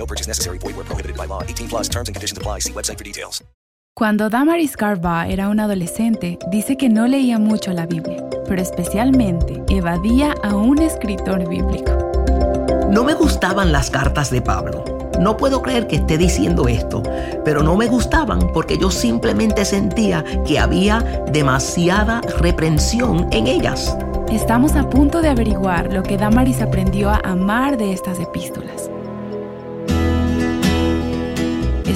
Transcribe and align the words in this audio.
No 0.00 0.06
purchase 0.06 0.26
necessary. 0.26 0.58
Void 0.58 0.76
where 0.76 0.86
prohibited 0.86 1.16
by 1.16 1.26
law. 1.26 1.42
18 1.42 1.68
plus 1.68 1.88
terms 1.88 2.08
and 2.08 2.16
conditions 2.16 2.38
apply. 2.38 2.60
See 2.60 2.72
website 2.72 2.96
for 2.96 3.04
details. 3.04 3.44
Cuando 3.94 4.30
Damaris 4.30 4.76
Carva 4.76 5.28
era 5.28 5.50
una 5.50 5.64
adolescente, 5.64 6.38
dice 6.50 6.78
que 6.78 6.88
no 6.88 7.06
leía 7.06 7.38
mucho 7.38 7.72
la 7.72 7.84
Biblia, 7.84 8.24
pero 8.48 8.62
especialmente 8.62 9.62
evadía 9.68 10.34
a 10.42 10.54
un 10.56 10.80
escritor 10.80 11.46
bíblico. 11.46 11.98
No 12.90 13.04
me 13.04 13.12
gustaban 13.12 13.72
las 13.72 13.90
cartas 13.90 14.30
de 14.30 14.40
Pablo. 14.40 14.84
No 15.20 15.36
puedo 15.36 15.60
creer 15.60 15.86
que 15.86 15.96
esté 15.96 16.16
diciendo 16.16 16.66
esto, 16.66 17.02
pero 17.44 17.62
no 17.62 17.76
me 17.76 17.88
gustaban 17.88 18.38
porque 18.54 18.78
yo 18.78 18.90
simplemente 18.90 19.66
sentía 19.66 20.24
que 20.46 20.58
había 20.58 21.00
demasiada 21.30 22.22
reprensión 22.38 23.28
en 23.32 23.48
ellas. 23.48 23.94
Estamos 24.30 24.76
a 24.76 24.88
punto 24.88 25.20
de 25.20 25.28
averiguar 25.28 25.92
lo 25.92 26.02
que 26.02 26.16
Damaris 26.16 26.62
aprendió 26.62 27.10
a 27.10 27.20
amar 27.24 27.76
de 27.76 27.92
estas 27.92 28.18
epístolas. 28.18 28.90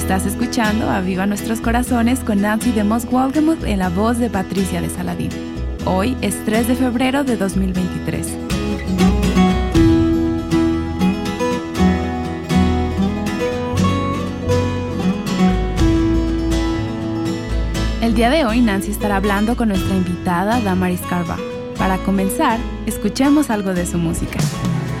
Estás 0.05 0.27
escuchando 0.27 0.87
a 0.87 1.01
Viva 1.01 1.25
Nuestros 1.25 1.61
Corazones 1.61 2.19
con 2.19 2.39
Nancy 2.39 2.71
de 2.71 2.83
Moss 2.83 3.07
Waldemuth 3.09 3.63
en 3.63 3.79
la 3.79 3.89
voz 3.89 4.19
de 4.19 4.29
Patricia 4.29 4.79
de 4.79 4.87
Saladín. 4.87 5.31
Hoy 5.83 6.15
es 6.21 6.45
3 6.45 6.67
de 6.67 6.75
febrero 6.75 7.23
de 7.23 7.35
2023. 7.35 8.27
El 18.03 18.13
día 18.13 18.29
de 18.29 18.45
hoy 18.45 18.61
Nancy 18.61 18.91
estará 18.91 19.15
hablando 19.15 19.55
con 19.55 19.69
nuestra 19.69 19.95
invitada 19.95 20.61
Damaris 20.61 21.01
Carva. 21.09 21.37
Para 21.79 21.97
comenzar, 21.97 22.59
escuchemos 22.85 23.49
algo 23.49 23.73
de 23.73 23.87
su 23.87 23.97
música. 23.97 24.37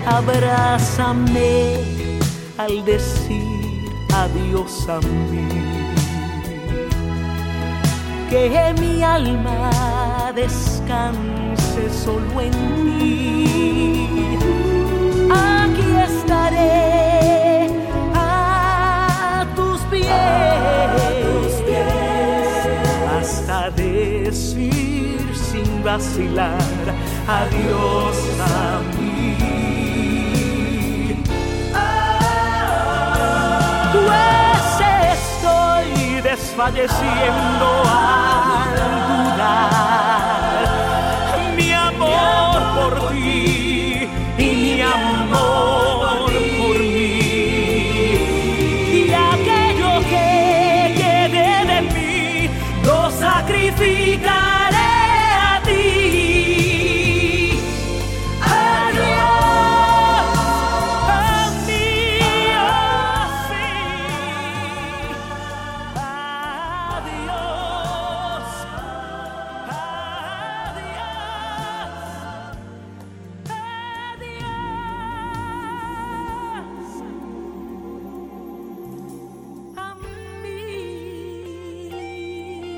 Abrázame 0.07 1.75
al 2.57 2.83
decir 2.85 3.54
adiós 4.23 4.87
a 4.89 4.99
mí. 5.01 5.47
Que 8.29 8.73
mi 8.79 9.03
alma 9.03 9.69
descanse 10.33 11.83
solo 12.03 12.41
en 12.41 12.51
ti. 12.99 14.37
Aquí 15.29 15.87
estaré 16.09 17.69
a 18.13 19.45
tus 19.55 19.79
pies. 19.91 20.09
Hasta 23.17 23.69
decir 23.71 25.19
sin 25.33 25.83
vacilar 25.83 26.85
adiós 27.27 28.17
a 28.39 28.81
mí. 28.97 29.04
Pues 34.05 34.65
estoy 35.17 36.21
desfalleciendo 36.21 37.67
al 37.91 38.75
dudar. 39.09 40.33
Mi 41.55 41.69
amor 41.73 42.57
por 42.75 42.93
ti 43.09 43.54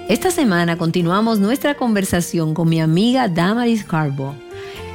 Esta 0.10 0.32
semana 0.32 0.78
continuamos 0.78 1.40
nuestra 1.40 1.76
conversación 1.76 2.54
con 2.54 2.70
mi 2.70 2.80
amiga 2.80 3.28
Damaris 3.28 3.84
Carbo. 3.84 4.34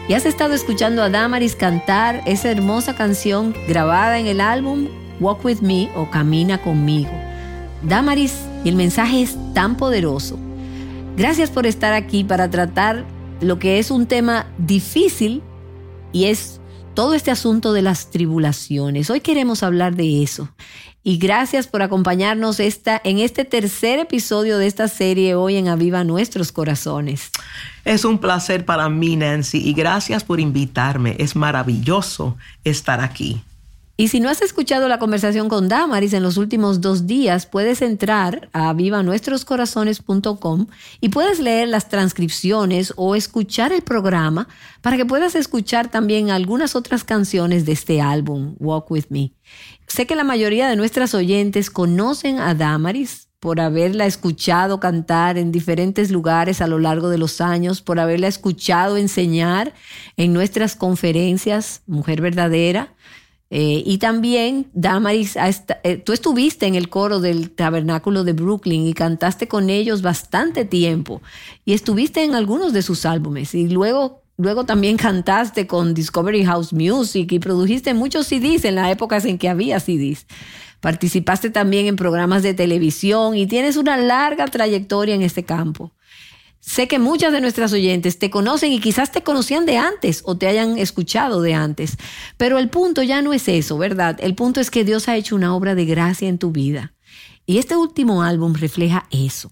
Y 0.08 0.14
has 0.14 0.24
estado 0.24 0.54
escuchando 0.54 1.02
a 1.02 1.10
Damaris 1.10 1.54
cantar 1.54 2.22
esa 2.24 2.50
hermosa 2.50 2.96
canción 2.96 3.54
grabada 3.68 4.18
en 4.18 4.26
el 4.26 4.40
álbum 4.40 4.88
Walk 5.20 5.44
With 5.44 5.60
Me 5.60 5.90
o 5.96 6.10
Camina 6.10 6.62
conmigo. 6.62 7.10
Damaris, 7.82 8.38
y 8.64 8.70
el 8.70 8.74
mensaje 8.74 9.20
es 9.20 9.36
tan 9.52 9.76
poderoso. 9.76 10.38
Gracias 11.14 11.50
por 11.50 11.66
estar 11.66 11.92
aquí 11.92 12.24
para 12.24 12.48
tratar 12.48 13.04
lo 13.42 13.58
que 13.58 13.78
es 13.78 13.90
un 13.90 14.06
tema 14.06 14.46
difícil 14.56 15.42
y 16.12 16.24
es 16.24 16.58
todo 16.94 17.12
este 17.12 17.30
asunto 17.30 17.74
de 17.74 17.82
las 17.82 18.10
tribulaciones. 18.10 19.10
Hoy 19.10 19.20
queremos 19.20 19.62
hablar 19.62 19.94
de 19.94 20.22
eso. 20.22 20.48
Y 21.04 21.18
gracias 21.18 21.66
por 21.66 21.82
acompañarnos 21.82 22.60
en 22.60 23.18
este 23.18 23.44
tercer 23.44 23.98
episodio 23.98 24.58
de 24.58 24.68
esta 24.68 24.86
serie 24.86 25.34
hoy 25.34 25.56
en 25.56 25.66
Aviva 25.66 26.04
Nuestros 26.04 26.52
Corazones. 26.52 27.30
Es 27.84 28.04
un 28.04 28.18
placer 28.18 28.64
para 28.64 28.88
mí, 28.88 29.16
Nancy, 29.16 29.58
y 29.68 29.72
gracias 29.72 30.22
por 30.22 30.38
invitarme. 30.38 31.16
Es 31.18 31.34
maravilloso 31.34 32.36
estar 32.62 33.00
aquí. 33.00 33.42
Y 34.02 34.08
si 34.08 34.18
no 34.18 34.28
has 34.30 34.42
escuchado 34.42 34.88
la 34.88 34.98
conversación 34.98 35.48
con 35.48 35.68
Damaris 35.68 36.12
en 36.12 36.24
los 36.24 36.36
últimos 36.36 36.80
dos 36.80 37.06
días, 37.06 37.46
puedes 37.46 37.82
entrar 37.82 38.48
a 38.52 38.72
vivanuestroscorazones.com 38.72 40.66
y 41.00 41.08
puedes 41.10 41.38
leer 41.38 41.68
las 41.68 41.88
transcripciones 41.88 42.92
o 42.96 43.14
escuchar 43.14 43.72
el 43.72 43.82
programa 43.82 44.48
para 44.80 44.96
que 44.96 45.06
puedas 45.06 45.36
escuchar 45.36 45.88
también 45.88 46.32
algunas 46.32 46.74
otras 46.74 47.04
canciones 47.04 47.64
de 47.64 47.70
este 47.70 48.00
álbum, 48.00 48.56
Walk 48.58 48.90
With 48.90 49.04
Me. 49.10 49.34
Sé 49.86 50.04
que 50.08 50.16
la 50.16 50.24
mayoría 50.24 50.68
de 50.68 50.74
nuestras 50.74 51.14
oyentes 51.14 51.70
conocen 51.70 52.40
a 52.40 52.56
Damaris 52.56 53.28
por 53.38 53.60
haberla 53.60 54.06
escuchado 54.06 54.80
cantar 54.80 55.38
en 55.38 55.52
diferentes 55.52 56.10
lugares 56.10 56.60
a 56.60 56.66
lo 56.66 56.80
largo 56.80 57.08
de 57.08 57.18
los 57.18 57.40
años, 57.40 57.82
por 57.82 58.00
haberla 58.00 58.26
escuchado 58.26 58.96
enseñar 58.96 59.72
en 60.16 60.32
nuestras 60.32 60.74
conferencias, 60.74 61.82
Mujer 61.86 62.20
Verdadera. 62.20 62.96
Eh, 63.54 63.82
y 63.84 63.98
también, 63.98 64.70
Damaris, 64.72 65.36
eh, 65.36 65.98
tú 65.98 66.14
estuviste 66.14 66.66
en 66.66 66.74
el 66.74 66.88
coro 66.88 67.20
del 67.20 67.50
Tabernáculo 67.50 68.24
de 68.24 68.32
Brooklyn 68.32 68.86
y 68.86 68.94
cantaste 68.94 69.46
con 69.46 69.68
ellos 69.68 70.00
bastante 70.00 70.64
tiempo. 70.64 71.20
Y 71.66 71.74
estuviste 71.74 72.24
en 72.24 72.34
algunos 72.34 72.72
de 72.72 72.80
sus 72.80 73.04
álbumes. 73.04 73.54
Y 73.54 73.68
luego, 73.68 74.22
luego 74.38 74.64
también 74.64 74.96
cantaste 74.96 75.66
con 75.66 75.92
Discovery 75.92 76.46
House 76.46 76.72
Music 76.72 77.30
y 77.30 77.40
produjiste 77.40 77.92
muchos 77.92 78.26
CDs 78.26 78.64
en 78.64 78.74
las 78.74 78.90
épocas 78.90 79.26
en 79.26 79.36
que 79.36 79.50
había 79.50 79.80
CDs. 79.80 80.26
Participaste 80.80 81.50
también 81.50 81.84
en 81.84 81.96
programas 81.96 82.42
de 82.42 82.54
televisión 82.54 83.36
y 83.36 83.46
tienes 83.46 83.76
una 83.76 83.98
larga 83.98 84.46
trayectoria 84.46 85.14
en 85.14 85.20
este 85.20 85.44
campo. 85.44 85.92
Sé 86.64 86.86
que 86.86 87.00
muchas 87.00 87.32
de 87.32 87.40
nuestras 87.40 87.72
oyentes 87.72 88.20
te 88.20 88.30
conocen 88.30 88.70
y 88.70 88.78
quizás 88.78 89.10
te 89.10 89.24
conocían 89.24 89.66
de 89.66 89.78
antes 89.78 90.22
o 90.24 90.38
te 90.38 90.46
hayan 90.46 90.78
escuchado 90.78 91.42
de 91.42 91.54
antes, 91.54 91.98
pero 92.36 92.56
el 92.56 92.70
punto 92.70 93.02
ya 93.02 93.20
no 93.20 93.32
es 93.32 93.48
eso, 93.48 93.78
¿verdad? 93.78 94.16
El 94.20 94.36
punto 94.36 94.60
es 94.60 94.70
que 94.70 94.84
Dios 94.84 95.08
ha 95.08 95.16
hecho 95.16 95.34
una 95.34 95.56
obra 95.56 95.74
de 95.74 95.86
gracia 95.86 96.28
en 96.28 96.38
tu 96.38 96.52
vida. 96.52 96.94
Y 97.46 97.58
este 97.58 97.76
último 97.76 98.22
álbum 98.22 98.54
refleja 98.54 99.08
eso. 99.10 99.50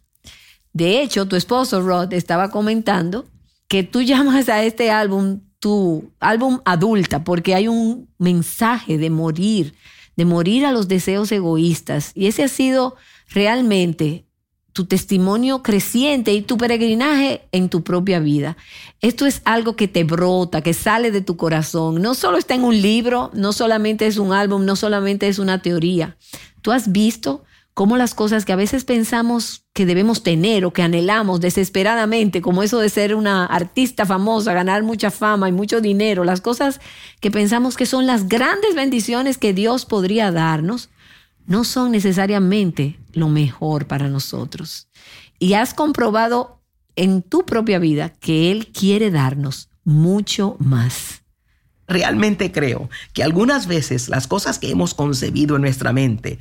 De 0.73 1.03
hecho, 1.03 1.27
tu 1.27 1.35
esposo 1.35 1.83
Rod 1.83 2.13
estaba 2.13 2.49
comentando 2.51 3.27
que 3.67 3.83
tú 3.83 4.03
llamas 4.03 4.49
a 4.49 4.63
este 4.63 4.93
álbum 4.93 5.41
tu 5.59 6.13
álbum 6.21 6.61
adulta 6.65 7.23
porque 7.23 7.55
hay 7.55 7.67
un 7.67 8.09
mensaje 8.19 8.99
de 8.99 9.11
morir, 9.11 9.75
de 10.17 10.25
morir 10.25 10.65
a 10.65 10.73
los 10.73 10.87
deseos 10.87 11.33
egoístas. 11.33 12.13
Y 12.15 12.29
ese 12.29 12.45
ha 12.45 12.49
sido 12.49 12.95
realmente 13.29 14.30
tu 14.73 14.85
testimonio 14.87 15.63
creciente 15.63 16.33
y 16.33 16.43
tu 16.43 16.57
peregrinaje 16.57 17.43
en 17.53 17.69
tu 17.69 17.83
propia 17.83 18.21
vida. 18.21 18.57
Esto 19.01 19.27
es 19.27 19.43
algo 19.45 19.77
que 19.77 19.89
te 19.89 20.05
brota, 20.05 20.63
que 20.63 20.75
sale 20.75 21.11
de 21.11 21.21
tu 21.21 21.37
corazón. 21.37 22.01
No 22.03 22.15
solo 22.15 22.39
está 22.39 22.55
en 22.55 22.65
un 22.65 22.81
libro, 22.81 23.31
no 23.35 23.53
solamente 23.53 24.07
es 24.07 24.17
un 24.17 24.33
álbum, 24.33 24.65
no 24.65 24.77
solamente 24.77 25.29
es 25.29 25.39
una 25.39 25.63
teoría. 25.63 26.17
Tú 26.63 26.73
has 26.73 26.93
visto 26.93 27.45
cómo 27.75 27.97
las 27.97 28.15
cosas 28.15 28.45
que 28.45 28.53
a 28.53 28.57
veces 28.57 28.85
pensamos 28.85 29.65
que 29.73 29.87
debemos 29.87 30.23
tener 30.23 30.65
o 30.65 30.73
que 30.73 30.83
anhelamos 30.83 31.41
desesperadamente, 31.41 32.43
como 32.43 32.63
eso 32.63 32.79
de 32.79 32.91
ser 32.91 33.15
una 33.15 33.47
artista 33.47 34.05
famosa, 34.05 34.53
ganar 34.53 34.83
mucha 34.83 35.11
fama 35.11 35.49
y 35.49 35.53
mucho 35.53 35.81
dinero, 35.81 36.25
las 36.25 36.41
cosas 36.41 36.81
que 37.21 37.31
pensamos 37.31 37.77
que 37.77 37.87
son 37.87 38.07
las 38.07 38.29
grandes 38.29 38.75
bendiciones 38.75 39.39
que 39.39 39.55
Dios 39.55 39.87
podría 39.87 40.31
darnos, 40.31 40.91
no 41.51 41.65
son 41.65 41.91
necesariamente 41.91 43.01
lo 43.13 43.29
mejor 43.29 43.89
para 43.89 44.09
nosotros. 44.09 44.87
Y 45.41 45.55
has 45.55 45.75
comprobado 45.75 46.63
en 46.95 47.23
tu 47.23 47.45
propia 47.45 47.81
vida 47.81 48.11
que 48.11 48.53
Él 48.53 48.69
quiere 48.69 49.11
darnos 49.11 49.69
mucho 49.83 50.55
más. 50.61 51.25
Realmente 51.89 52.53
creo 52.53 52.89
que 53.13 53.25
algunas 53.25 53.67
veces 53.67 54.09
las 54.09 54.29
cosas 54.29 54.61
que 54.61 54.71
hemos 54.71 54.95
concebido 54.95 55.57
en 55.57 55.63
nuestra 55.63 55.93
mente, 55.93 56.39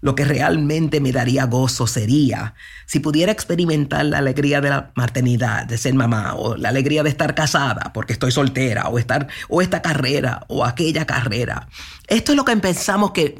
lo 0.00 0.14
que 0.14 0.24
realmente 0.24 1.00
me 1.00 1.12
daría 1.12 1.46
gozo 1.46 1.86
sería 1.86 2.54
si 2.86 3.00
pudiera 3.00 3.32
experimentar 3.32 4.04
la 4.06 4.18
alegría 4.18 4.60
de 4.60 4.70
la 4.70 4.92
maternidad, 4.94 5.66
de 5.66 5.78
ser 5.78 5.94
mamá, 5.94 6.34
o 6.34 6.56
la 6.56 6.68
alegría 6.68 7.02
de 7.02 7.10
estar 7.10 7.34
casada 7.34 7.92
porque 7.92 8.12
estoy 8.12 8.32
soltera, 8.32 8.88
o, 8.88 8.98
estar, 8.98 9.28
o 9.48 9.62
esta 9.62 9.82
carrera, 9.82 10.44
o 10.48 10.64
aquella 10.64 11.06
carrera. 11.06 11.68
Esto 12.06 12.32
es 12.32 12.36
lo 12.36 12.44
que 12.44 12.56
pensamos 12.56 13.12
que 13.12 13.34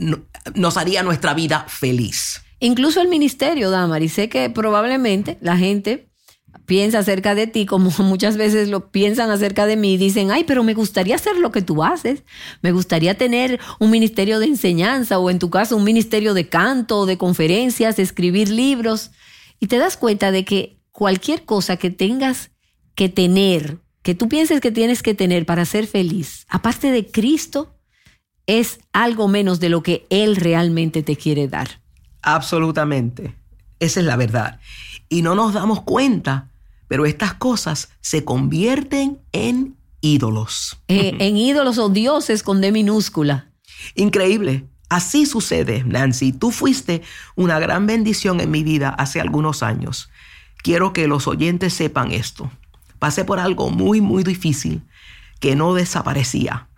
nos 0.54 0.76
haría 0.76 1.02
nuestra 1.02 1.34
vida 1.34 1.66
feliz. 1.68 2.42
Incluso 2.58 3.00
el 3.00 3.08
ministerio, 3.08 3.70
Damari, 3.70 4.08
sé 4.08 4.28
que 4.28 4.48
probablemente 4.50 5.38
la 5.40 5.56
gente 5.56 6.08
piensa 6.66 6.98
acerca 6.98 7.34
de 7.34 7.46
ti 7.46 7.64
como 7.64 7.90
muchas 7.98 8.36
veces 8.36 8.68
lo 8.68 8.90
piensan 8.90 9.30
acerca 9.30 9.66
de 9.66 9.76
mí 9.76 9.94
y 9.94 9.96
dicen, 9.96 10.30
ay, 10.30 10.44
pero 10.44 10.62
me 10.62 10.74
gustaría 10.74 11.14
hacer 11.14 11.36
lo 11.36 11.52
que 11.52 11.62
tú 11.62 11.82
haces, 11.82 12.24
me 12.60 12.72
gustaría 12.72 13.16
tener 13.16 13.58
un 13.78 13.90
ministerio 13.90 14.38
de 14.38 14.46
enseñanza 14.46 15.18
o 15.18 15.30
en 15.30 15.38
tu 15.38 15.48
caso 15.48 15.76
un 15.76 15.84
ministerio 15.84 16.34
de 16.34 16.48
canto, 16.48 17.06
de 17.06 17.16
conferencias, 17.16 17.96
de 17.96 18.02
escribir 18.02 18.50
libros. 18.50 19.12
Y 19.58 19.68
te 19.68 19.78
das 19.78 19.96
cuenta 19.96 20.30
de 20.30 20.44
que 20.44 20.78
cualquier 20.90 21.44
cosa 21.44 21.76
que 21.76 21.90
tengas 21.90 22.50
que 22.94 23.08
tener, 23.08 23.78
que 24.02 24.14
tú 24.14 24.28
pienses 24.28 24.60
que 24.60 24.72
tienes 24.72 25.02
que 25.02 25.14
tener 25.14 25.46
para 25.46 25.64
ser 25.64 25.86
feliz, 25.86 26.46
aparte 26.48 26.90
de 26.90 27.06
Cristo, 27.06 27.74
es 28.46 28.78
algo 28.92 29.28
menos 29.28 29.60
de 29.60 29.68
lo 29.68 29.82
que 29.82 30.06
Él 30.10 30.36
realmente 30.36 31.02
te 31.02 31.16
quiere 31.16 31.48
dar. 31.48 31.80
Absolutamente. 32.22 33.34
Esa 33.78 34.00
es 34.00 34.06
la 34.06 34.16
verdad. 34.16 34.60
Y 35.08 35.22
no 35.22 35.34
nos 35.34 35.52
damos 35.52 35.82
cuenta, 35.82 36.50
pero 36.88 37.06
estas 37.06 37.34
cosas 37.34 37.90
se 38.00 38.24
convierten 38.24 39.20
en 39.32 39.76
ídolos. 40.00 40.78
Eh, 40.88 41.16
en 41.18 41.36
ídolos 41.36 41.78
o 41.78 41.88
dioses 41.88 42.42
con 42.42 42.60
D 42.60 42.72
minúscula. 42.72 43.50
Increíble. 43.94 44.66
Así 44.88 45.26
sucede, 45.26 45.82
Nancy. 45.84 46.32
Tú 46.32 46.52
fuiste 46.52 47.02
una 47.34 47.58
gran 47.58 47.86
bendición 47.86 48.40
en 48.40 48.50
mi 48.50 48.62
vida 48.62 48.90
hace 48.90 49.20
algunos 49.20 49.62
años. 49.62 50.10
Quiero 50.62 50.92
que 50.92 51.08
los 51.08 51.26
oyentes 51.26 51.74
sepan 51.74 52.12
esto. 52.12 52.50
Pasé 52.98 53.24
por 53.24 53.40
algo 53.40 53.70
muy, 53.70 54.00
muy 54.00 54.22
difícil 54.22 54.82
que 55.40 55.56
no 55.56 55.74
desaparecía. 55.74 56.68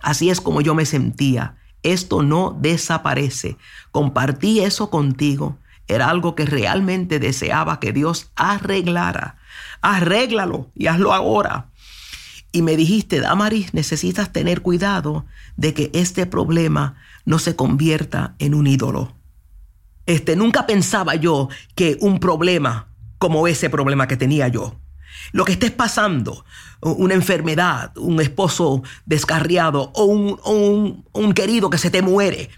Así 0.00 0.30
es 0.30 0.40
como 0.40 0.60
yo 0.60 0.74
me 0.74 0.86
sentía 0.86 1.56
esto 1.86 2.22
no 2.22 2.56
desaparece. 2.58 3.56
Compartí 3.92 4.60
eso 4.60 4.90
contigo. 4.90 5.58
Era 5.88 6.10
algo 6.10 6.34
que 6.34 6.46
realmente 6.46 7.18
deseaba 7.18 7.80
que 7.80 7.92
Dios 7.92 8.30
arreglara. 8.36 9.36
Arréglalo 9.80 10.70
y 10.74 10.86
hazlo 10.86 11.12
ahora. 11.12 11.70
Y 12.52 12.62
me 12.62 12.76
dijiste, 12.76 13.20
Damaris, 13.20 13.74
necesitas 13.74 14.32
tener 14.32 14.62
cuidado 14.62 15.26
de 15.56 15.74
que 15.74 15.90
este 15.92 16.26
problema 16.26 16.96
no 17.24 17.38
se 17.38 17.54
convierta 17.54 18.34
en 18.38 18.54
un 18.54 18.66
ídolo. 18.66 19.14
Este, 20.06 20.36
nunca 20.36 20.66
pensaba 20.66 21.14
yo 21.14 21.48
que 21.74 21.98
un 22.00 22.18
problema 22.20 22.88
como 23.18 23.46
ese 23.48 23.70
problema 23.70 24.06
que 24.06 24.16
tenía 24.16 24.48
yo 24.48 24.78
lo 25.32 25.44
que 25.44 25.52
estés 25.52 25.70
pasando, 25.70 26.44
una 26.80 27.14
enfermedad, 27.14 27.96
un 27.96 28.20
esposo 28.20 28.82
descarriado 29.04 29.92
o 29.94 30.04
un, 30.04 31.32
querido 31.34 31.70
que 31.70 31.78
se 31.78 31.90
te 31.90 32.02
muere. 32.02 32.50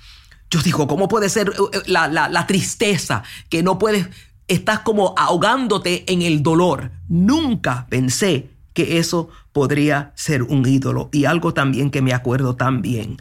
Yo 0.51 0.61
digo, 0.63 0.87
¿cómo 0.87 1.09
puede 1.09 1.29
ser 1.29 1.49
eh, 1.49 1.53
eh, 1.73 1.83
la, 1.87 2.09
la 2.09 2.47
tristeza 2.47 3.23
que 3.49 3.63
no 3.63 3.79
puedes, 3.79 4.09
estás 4.47 4.81
como 4.81 5.15
ahogándote 5.17 6.11
en 6.11 6.23
el 6.23 6.43
dolor? 6.43 6.91
Nunca 7.09 7.87
pensé 7.89 8.51
que 8.73 8.99
eso 8.99 9.29
podría 9.53 10.13
ser 10.15 10.45
un 10.45 10.65
ídolo. 10.67 11.09
Y 11.13 11.25
algo 11.25 11.53
también 11.53 11.91
que 11.91 12.01
me 12.01 12.15
acuerdo 12.15 12.55
también, 12.55 13.17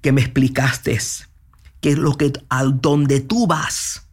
que 0.00 0.10
me 0.10 0.20
explicaste, 0.20 0.98
que 1.80 1.96
lo 1.96 2.16
que 2.16 2.32
al 2.48 2.80
donde 2.80 3.20
tú 3.20 3.46
vas 3.46 4.08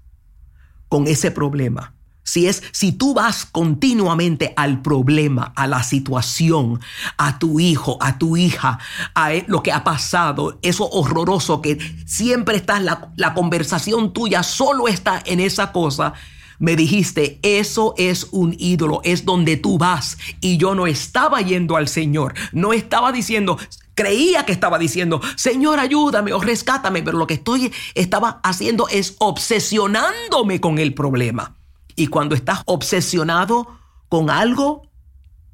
con 0.88 1.08
ese 1.08 1.32
problema, 1.32 1.94
si 2.30 2.46
es, 2.46 2.62
si 2.72 2.92
tú 2.92 3.16
vas 3.16 3.44
continuamente 3.44 4.54
al 4.56 4.84
problema, 4.84 5.52
a 5.56 5.66
la 5.66 5.82
situación, 5.82 6.80
a 7.18 7.40
tu 7.40 7.60
hijo, 7.60 7.98
a 8.02 8.20
tu 8.20 8.38
hija, 8.38 8.78
a 9.16 9.34
e, 9.34 9.46
lo 9.48 9.64
que 9.64 9.72
ha 9.72 9.84
pasado, 9.84 10.60
eso 10.62 10.88
horroroso 10.88 11.60
que 11.60 11.80
siempre 12.06 12.58
estás, 12.58 12.84
la, 12.84 13.34
conversación 13.34 14.14
tuya 14.14 14.44
solo 14.44 14.88
está 14.88 15.24
en 15.26 15.40
esa 15.40 15.72
cosa, 15.72 16.14
me 16.60 16.76
dijiste, 16.76 17.40
eso 17.42 17.96
es 17.98 18.28
un 18.30 18.56
ídolo, 18.60 19.02
es 19.04 19.26
donde 19.26 19.58
tú 19.58 19.80
vas. 19.80 20.20
Y 20.40 20.58
yo 20.58 20.76
no 20.76 20.86
estaba 20.86 21.42
yendo 21.42 21.78
al 21.78 21.88
Señor, 21.88 22.36
no 22.52 22.74
estaba 22.74 23.12
diciendo, 23.12 23.58
creía 23.96 24.46
que 24.46 24.52
estaba 24.52 24.78
diciendo, 24.78 25.20
Señor, 25.36 25.80
ayúdame 25.80 26.32
o 26.32 26.40
rescátame, 26.40 27.02
pero 27.02 27.18
lo 27.18 27.26
que 27.26 27.36
estoy, 27.36 27.72
estaba 27.96 28.40
haciendo 28.44 28.88
es 28.88 29.16
obsesionándome 29.18 30.62
con 30.62 30.78
el 30.78 30.94
problema. 30.94 31.56
Y 32.00 32.08
cuando 32.08 32.34
estás 32.34 32.62
obsesionado 32.66 33.68
con 34.08 34.30
algo 34.30 34.90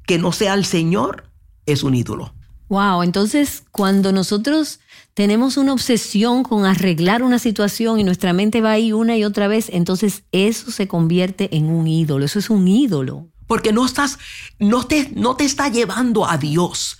que 0.06 0.16
no 0.18 0.30
sea 0.30 0.54
el 0.54 0.64
Señor, 0.64 1.28
es 1.66 1.82
un 1.82 1.96
ídolo. 1.96 2.32
Wow, 2.68 3.02
entonces 3.02 3.64
cuando 3.72 4.12
nosotros 4.12 4.78
tenemos 5.14 5.56
una 5.56 5.72
obsesión 5.72 6.44
con 6.44 6.64
arreglar 6.64 7.24
una 7.24 7.40
situación 7.40 7.98
y 7.98 8.04
nuestra 8.04 8.32
mente 8.32 8.60
va 8.60 8.72
ahí 8.72 8.92
una 8.92 9.16
y 9.16 9.24
otra 9.24 9.48
vez, 9.48 9.68
entonces 9.72 10.22
eso 10.30 10.70
se 10.70 10.86
convierte 10.86 11.56
en 11.56 11.66
un 11.68 11.88
ídolo, 11.88 12.24
eso 12.24 12.38
es 12.38 12.48
un 12.48 12.68
ídolo. 12.68 13.26
Porque 13.48 13.72
no 13.72 13.84
estás, 13.84 14.18
no 14.60 14.86
te, 14.86 15.10
no 15.14 15.34
te 15.34 15.44
está 15.44 15.68
llevando 15.68 16.28
a 16.28 16.38
Dios. 16.38 16.98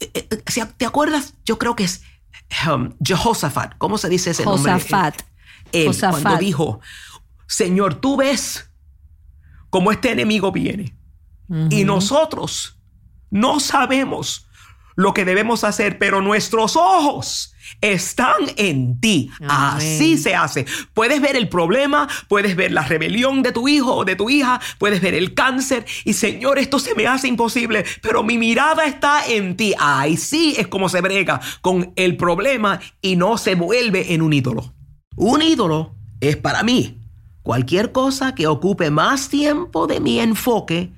Eh, 0.00 0.10
eh, 0.14 0.66
¿Te 0.76 0.86
acuerdas? 0.86 1.34
Yo 1.44 1.58
creo 1.58 1.76
que 1.76 1.84
es 1.84 2.00
um, 2.66 2.94
Jehoshaphat, 3.04 3.76
¿cómo 3.76 3.98
se 3.98 4.08
dice 4.08 4.30
ese 4.30 4.44
nombre? 4.44 4.72
Josafat. 4.72 5.20
Él, 5.72 5.94
cuando 5.98 6.38
dijo, 6.38 6.80
Señor, 7.46 7.96
tú 7.96 8.16
ves 8.16 8.65
como 9.70 9.92
este 9.92 10.10
enemigo 10.10 10.52
viene. 10.52 10.96
Y 11.70 11.84
nosotros 11.84 12.80
no 13.30 13.60
sabemos 13.60 14.46
lo 14.96 15.12
que 15.12 15.24
debemos 15.24 15.62
hacer, 15.62 15.98
pero 15.98 16.22
nuestros 16.22 16.74
ojos 16.74 17.54
están 17.80 18.36
en 18.56 18.98
ti. 18.98 19.30
Así 19.46 20.16
se 20.16 20.34
hace. 20.34 20.66
Puedes 20.94 21.20
ver 21.20 21.36
el 21.36 21.48
problema, 21.48 22.08
puedes 22.28 22.56
ver 22.56 22.72
la 22.72 22.82
rebelión 22.82 23.42
de 23.42 23.52
tu 23.52 23.68
hijo 23.68 23.94
o 23.94 24.04
de 24.04 24.16
tu 24.16 24.30
hija, 24.30 24.60
puedes 24.78 25.00
ver 25.00 25.14
el 25.14 25.34
cáncer 25.34 25.84
y 26.04 26.14
Señor, 26.14 26.58
esto 26.58 26.78
se 26.78 26.94
me 26.94 27.06
hace 27.06 27.28
imposible, 27.28 27.84
pero 28.02 28.22
mi 28.22 28.38
mirada 28.38 28.86
está 28.86 29.26
en 29.26 29.56
ti. 29.56 29.74
Ahí 29.78 30.16
sí 30.16 30.54
es 30.56 30.66
como 30.66 30.88
se 30.88 31.02
brega 31.02 31.40
con 31.60 31.92
el 31.96 32.16
problema 32.16 32.80
y 33.02 33.16
no 33.16 33.36
se 33.36 33.54
vuelve 33.54 34.14
en 34.14 34.22
un 34.22 34.32
ídolo. 34.32 34.74
Un 35.14 35.42
ídolo 35.42 35.94
es 36.20 36.36
para 36.36 36.62
mí 36.62 37.05
Cualquier 37.46 37.92
cosa 37.92 38.34
que 38.34 38.48
ocupe 38.48 38.90
más 38.90 39.28
tiempo 39.28 39.86
de 39.86 40.00
mi 40.00 40.18
enfoque 40.18 40.90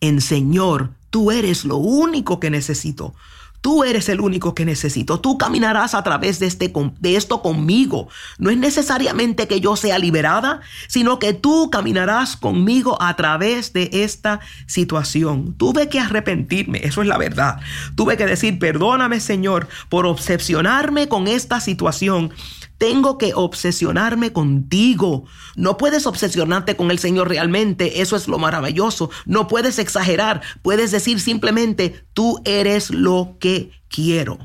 en 0.00 0.22
Señor, 0.22 0.92
tú 1.10 1.30
eres 1.30 1.66
lo 1.66 1.76
único 1.76 2.40
que 2.40 2.48
necesito. 2.48 3.14
Tú 3.60 3.84
eres 3.84 4.08
el 4.08 4.22
único 4.22 4.54
que 4.54 4.64
necesito. 4.64 5.20
Tú 5.20 5.36
caminarás 5.36 5.94
a 5.94 6.02
través 6.02 6.38
de, 6.38 6.46
este, 6.46 6.72
de 7.00 7.16
esto 7.16 7.42
conmigo. 7.42 8.08
No 8.38 8.48
es 8.48 8.56
necesariamente 8.56 9.46
que 9.46 9.60
yo 9.60 9.76
sea 9.76 9.98
liberada, 9.98 10.62
sino 10.88 11.18
que 11.18 11.34
tú 11.34 11.68
caminarás 11.68 12.38
conmigo 12.38 12.96
a 13.02 13.14
través 13.14 13.74
de 13.74 13.90
esta 13.92 14.40
situación. 14.66 15.52
Tuve 15.58 15.90
que 15.90 16.00
arrepentirme, 16.00 16.80
eso 16.84 17.02
es 17.02 17.08
la 17.08 17.18
verdad. 17.18 17.60
Tuve 17.96 18.16
que 18.16 18.24
decir, 18.24 18.58
perdóname 18.58 19.20
Señor 19.20 19.68
por 19.90 20.06
obsesionarme 20.06 21.06
con 21.06 21.28
esta 21.28 21.60
situación 21.60 22.32
tengo 22.78 23.18
que 23.18 23.32
obsesionarme 23.34 24.32
contigo. 24.32 25.24
No 25.56 25.76
puedes 25.76 26.06
obsesionarte 26.06 26.76
con 26.76 26.90
el 26.90 26.98
Señor 26.98 27.28
realmente, 27.28 28.00
eso 28.00 28.16
es 28.16 28.28
lo 28.28 28.38
maravilloso. 28.38 29.10
No 29.24 29.48
puedes 29.48 29.78
exagerar, 29.78 30.42
puedes 30.62 30.90
decir 30.90 31.20
simplemente, 31.20 32.04
tú 32.12 32.40
eres 32.44 32.90
lo 32.90 33.36
que 33.40 33.70
quiero. 33.88 34.38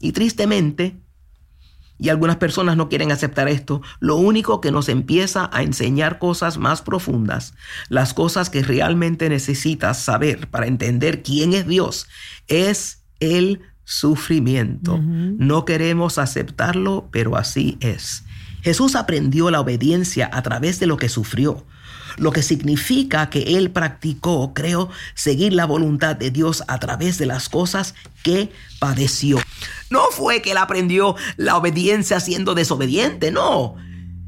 Y 0.00 0.12
tristemente, 0.12 0.96
y 1.98 2.08
algunas 2.08 2.36
personas 2.36 2.76
no 2.76 2.88
quieren 2.88 3.12
aceptar 3.12 3.48
esto, 3.48 3.80
lo 4.00 4.16
único 4.16 4.60
que 4.60 4.72
nos 4.72 4.88
empieza 4.88 5.48
a 5.52 5.62
enseñar 5.62 6.18
cosas 6.18 6.58
más 6.58 6.82
profundas, 6.82 7.54
las 7.88 8.12
cosas 8.12 8.50
que 8.50 8.62
realmente 8.62 9.28
necesitas 9.28 10.00
saber 10.00 10.50
para 10.50 10.66
entender 10.66 11.22
quién 11.22 11.54
es 11.54 11.66
Dios, 11.66 12.06
es 12.48 13.04
el 13.20 13.62
sufrimiento. 13.84 14.98
No 14.98 15.64
queremos 15.64 16.18
aceptarlo, 16.18 17.08
pero 17.10 17.36
así 17.36 17.76
es. 17.80 18.24
Jesús 18.62 18.96
aprendió 18.96 19.50
la 19.50 19.60
obediencia 19.60 20.30
a 20.32 20.42
través 20.42 20.80
de 20.80 20.86
lo 20.86 20.96
que 20.96 21.10
sufrió, 21.10 21.66
lo 22.16 22.32
que 22.32 22.42
significa 22.42 23.28
que 23.28 23.58
Él 23.58 23.70
practicó, 23.70 24.54
creo, 24.54 24.88
seguir 25.14 25.52
la 25.52 25.66
voluntad 25.66 26.16
de 26.16 26.30
Dios 26.30 26.64
a 26.66 26.78
través 26.78 27.18
de 27.18 27.26
las 27.26 27.50
cosas 27.50 27.94
que 28.22 28.50
padeció. 28.78 29.38
No 29.90 30.04
fue 30.10 30.40
que 30.40 30.52
Él 30.52 30.56
aprendió 30.56 31.14
la 31.36 31.56
obediencia 31.56 32.20
siendo 32.20 32.54
desobediente, 32.54 33.30
no. 33.30 33.76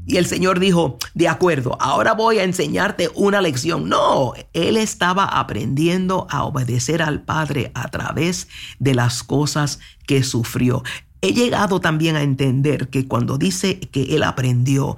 Y 0.07 0.15
el 0.15 0.25
Señor 0.25 0.61
dijo, 0.61 0.97
de 1.15 1.27
acuerdo, 1.27 1.77
ahora 1.81 2.13
voy 2.13 2.39
a 2.39 2.45
enseñarte 2.45 3.09
una 3.13 3.41
lección. 3.41 3.89
No, 3.89 4.31
Él 4.53 4.77
estaba 4.77 5.25
aprendiendo 5.25 6.27
a 6.29 6.45
obedecer 6.45 7.01
al 7.01 7.21
Padre 7.21 7.71
a 7.73 7.89
través 7.89 8.47
de 8.79 8.95
las 8.95 9.21
cosas 9.21 9.79
que 10.07 10.23
sufrió. 10.23 10.81
He 11.21 11.33
llegado 11.33 11.81
también 11.81 12.15
a 12.15 12.23
entender 12.23 12.87
que 12.87 13.05
cuando 13.05 13.37
dice 13.37 13.81
que 13.81 14.15
Él 14.15 14.23
aprendió, 14.23 14.95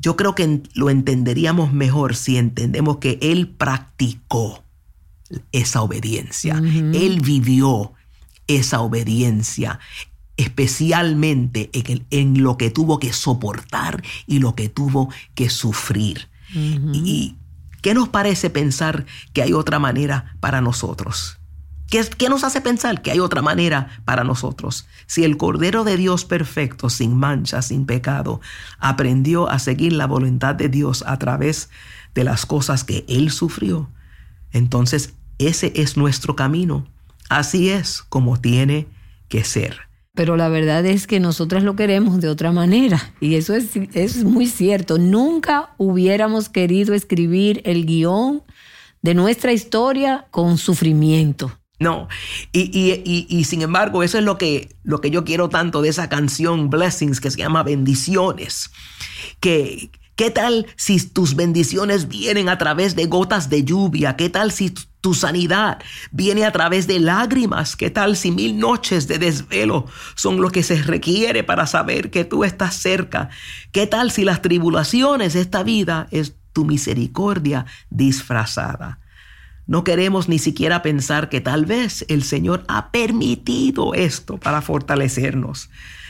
yo 0.00 0.16
creo 0.16 0.34
que 0.34 0.62
lo 0.74 0.90
entenderíamos 0.90 1.72
mejor 1.72 2.16
si 2.16 2.36
entendemos 2.36 2.96
que 2.96 3.20
Él 3.22 3.46
practicó 3.46 4.64
esa 5.52 5.80
obediencia. 5.80 6.56
Él 6.56 7.20
vivió 7.22 7.92
esa 8.48 8.80
obediencia 8.80 9.78
especialmente 10.36 11.70
en, 11.72 12.06
en, 12.10 12.42
lo 12.42 12.56
que 12.56 12.70
tuvo 12.70 12.98
que 12.98 13.12
soportar 13.12 14.02
y 14.26 14.38
lo 14.38 14.54
que 14.54 14.68
tuvo 14.68 15.10
que 15.34 15.48
sufrir. 15.50 16.28
¿Y 16.92 17.36
qué 17.82 17.94
nos 17.94 18.08
parece 18.08 18.48
pensar 18.48 19.06
que 19.32 19.42
hay 19.42 19.52
otra 19.52 19.78
manera 19.78 20.36
para 20.40 20.60
nosotros? 20.60 21.38
¿Qué, 21.90 22.04
¿Qué, 22.16 22.28
nos 22.28 22.44
hace 22.44 22.60
pensar 22.60 23.02
que 23.02 23.10
hay 23.10 23.18
otra 23.18 23.42
manera 23.42 24.00
para 24.04 24.24
nosotros? 24.24 24.86
Si 25.06 25.24
el 25.24 25.36
Cordero 25.36 25.84
de 25.84 25.96
Dios 25.96 26.24
perfecto, 26.24 26.90
sin 26.90 27.16
mancha, 27.16 27.60
sin 27.60 27.86
pecado, 27.86 28.40
aprendió 28.78 29.50
a 29.50 29.58
seguir 29.58 29.92
la 29.92 30.06
voluntad 30.06 30.54
de 30.54 30.68
Dios 30.68 31.04
a 31.06 31.18
través 31.18 31.70
de 32.14 32.24
las 32.24 32.46
cosas 32.46 32.84
que 32.84 33.04
Él 33.08 33.30
sufrió, 33.30 33.90
entonces 34.52 35.14
ese 35.38 35.72
es 35.74 35.96
nuestro 35.96 36.36
camino. 36.36 36.86
Así 37.28 37.70
es 37.70 38.02
como 38.02 38.40
tiene 38.40 38.86
que 39.28 39.44
ser. 39.44 39.88
Pero 40.14 40.36
la 40.36 40.48
verdad 40.48 40.86
es 40.86 41.06
que 41.06 41.18
nosotras 41.18 41.64
lo 41.64 41.74
queremos 41.74 42.20
de 42.20 42.28
otra 42.28 42.52
manera. 42.52 43.12
Y 43.20 43.34
eso 43.34 43.54
es, 43.54 43.70
es 43.94 44.22
muy 44.22 44.46
cierto. 44.46 44.98
Nunca 44.98 45.74
hubiéramos 45.76 46.48
querido 46.48 46.94
escribir 46.94 47.60
el 47.64 47.84
guion 47.84 48.44
de 49.02 49.14
nuestra 49.14 49.52
historia 49.52 50.26
con 50.30 50.56
sufrimiento. 50.56 51.58
No, 51.80 52.06
y, 52.52 52.70
y, 52.72 53.02
y, 53.04 53.26
y, 53.28 53.44
sin 53.44 53.62
embargo, 53.62 54.04
eso 54.04 54.16
es 54.16 54.24
lo 54.24 54.38
que, 54.38 54.76
lo 54.84 55.00
que 55.00 55.10
yo 55.10 55.24
quiero 55.24 55.48
tanto 55.48 55.82
de 55.82 55.88
esa 55.88 56.08
canción 56.08 56.70
Blessings 56.70 57.20
que 57.20 57.32
se 57.32 57.38
llama 57.38 57.64
Bendiciones. 57.64 58.70
Que, 59.40 59.90
¿Qué 60.16 60.30
tal 60.30 60.66
si 60.76 61.04
tus 61.08 61.34
bendiciones 61.34 62.06
vienen 62.06 62.48
a 62.48 62.56
través 62.56 62.94
de 62.94 63.06
gotas 63.06 63.50
de 63.50 63.64
lluvia? 63.64 64.14
¿Qué 64.14 64.30
tal 64.30 64.52
si 64.52 64.72
tu 65.04 65.12
sanidad 65.12 65.82
viene 66.12 66.46
a 66.46 66.50
través 66.50 66.86
de 66.86 66.98
lágrimas? 66.98 67.76
¿Qué 67.76 67.90
tal 67.90 68.16
si 68.16 68.30
mil 68.30 68.58
noches 68.58 69.06
de 69.06 69.18
desvelo 69.18 69.84
son 70.14 70.40
lo 70.40 70.48
que 70.48 70.62
se 70.62 70.82
requiere 70.82 71.44
para 71.44 71.66
saber 71.66 72.10
que 72.10 72.24
tú 72.24 72.42
estás 72.42 72.76
cerca? 72.76 73.28
¿Qué 73.70 73.86
tal 73.86 74.10
si 74.10 74.24
las 74.24 74.40
tribulaciones 74.40 75.34
de 75.34 75.42
esta 75.42 75.62
vida 75.62 76.06
es 76.10 76.36
tu 76.54 76.64
misericordia 76.64 77.66
disfrazada? 77.90 78.98
No 79.66 79.84
queremos 79.84 80.30
ni 80.30 80.38
siquiera 80.38 80.80
pensar 80.80 81.28
que 81.28 81.42
tal 81.42 81.66
vez 81.66 82.06
el 82.08 82.22
Señor 82.22 82.64
ha 82.66 82.90
permitido 82.90 83.92
esto 83.92 84.38
para 84.38 84.62
fortalecernos. 84.62 85.68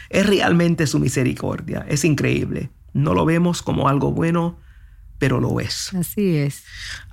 Es 0.09 0.25
realmente 0.25 0.87
su 0.87 1.01
misericordia. 1.01 1.85
Es 1.89 2.05
increíble. 2.05 2.71
No 2.93 3.13
lo 3.13 3.25
vemos 3.25 3.61
como 3.61 3.89
algo 3.89 4.13
bueno, 4.13 4.61
pero 5.25 5.41
lo 5.41 5.59
es. 5.59 5.91
Así 5.95 6.37
es. 6.37 6.65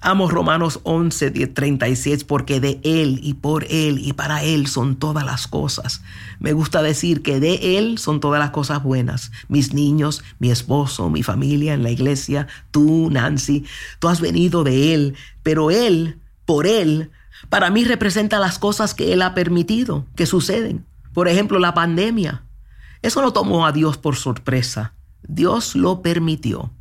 Amo 0.01 0.29
Romanos 0.29 0.81
11, 0.83 1.31
10, 1.31 1.53
36, 1.53 2.25
porque 2.25 2.59
de 2.59 2.81
Él 2.83 3.21
y 3.23 3.35
por 3.35 3.63
Él 3.69 3.99
y 3.99 4.11
para 4.11 4.43
Él 4.43 4.67
son 4.67 4.97
todas 4.97 5.23
las 5.23 5.47
cosas. 5.47 6.01
Me 6.37 6.51
gusta 6.51 6.81
decir 6.81 7.21
que 7.21 7.39
de 7.39 7.77
Él 7.77 7.99
son 7.99 8.19
todas 8.19 8.41
las 8.41 8.49
cosas 8.49 8.83
buenas. 8.83 9.31
Mis 9.47 9.73
niños, 9.73 10.25
mi 10.39 10.51
esposo, 10.51 11.09
mi 11.09 11.23
familia 11.23 11.73
en 11.73 11.83
la 11.83 11.89
iglesia, 11.89 12.47
tú, 12.71 13.07
Nancy, 13.09 13.63
tú 13.99 14.09
has 14.09 14.19
venido 14.19 14.65
de 14.65 14.93
Él, 14.93 15.15
pero 15.41 15.71
Él, 15.71 16.19
por 16.43 16.67
Él, 16.67 17.11
para 17.47 17.69
mí 17.69 17.85
representa 17.85 18.39
las 18.39 18.59
cosas 18.59 18.93
que 18.93 19.13
Él 19.13 19.21
ha 19.21 19.33
permitido 19.33 20.05
que 20.17 20.25
suceden. 20.25 20.85
Por 21.13 21.29
ejemplo, 21.29 21.59
la 21.59 21.73
pandemia. 21.73 22.43
Eso 23.01 23.21
no 23.21 23.31
tomó 23.31 23.65
a 23.65 23.71
Dios 23.71 23.97
por 23.97 24.17
sorpresa. 24.17 24.95
Dios 25.23 25.77
lo 25.77 26.01
permitió. 26.01 26.71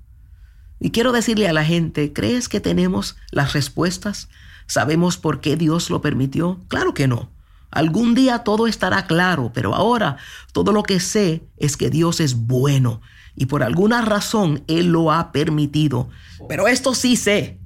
Y 0.80 0.90
quiero 0.90 1.12
decirle 1.12 1.46
a 1.46 1.52
la 1.52 1.64
gente, 1.64 2.12
¿crees 2.12 2.48
que 2.48 2.58
tenemos 2.58 3.16
las 3.30 3.52
respuestas? 3.52 4.28
¿Sabemos 4.66 5.18
por 5.18 5.40
qué 5.40 5.56
Dios 5.56 5.90
lo 5.90 6.00
permitió? 6.00 6.58
Claro 6.68 6.94
que 6.94 7.06
no. 7.06 7.28
Algún 7.70 8.14
día 8.14 8.40
todo 8.40 8.66
estará 8.66 9.06
claro, 9.06 9.52
pero 9.54 9.74
ahora 9.74 10.16
todo 10.52 10.72
lo 10.72 10.82
que 10.82 10.98
sé 10.98 11.42
es 11.58 11.76
que 11.76 11.90
Dios 11.90 12.18
es 12.18 12.34
bueno 12.34 13.00
y 13.36 13.46
por 13.46 13.62
alguna 13.62 14.02
razón 14.02 14.64
Él 14.66 14.92
lo 14.92 15.12
ha 15.12 15.32
permitido. 15.32 16.08
Pero 16.48 16.66
esto 16.66 16.94
sí 16.94 17.16
sé, 17.16 17.58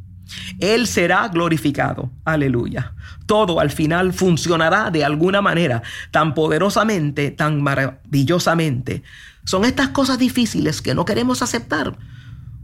Él 0.60 0.86
será 0.86 1.28
glorificado. 1.28 2.10
Aleluya. 2.24 2.92
Todo 3.26 3.60
al 3.60 3.70
final 3.70 4.12
funcionará 4.12 4.90
de 4.90 5.04
alguna 5.04 5.40
manera, 5.40 5.82
tan 6.10 6.34
poderosamente, 6.34 7.30
tan 7.30 7.62
maravillosamente. 7.62 9.02
Son 9.44 9.64
estas 9.64 9.88
cosas 9.88 10.18
difíciles 10.18 10.82
que 10.82 10.94
no 10.94 11.04
queremos 11.04 11.40
aceptar, 11.40 11.96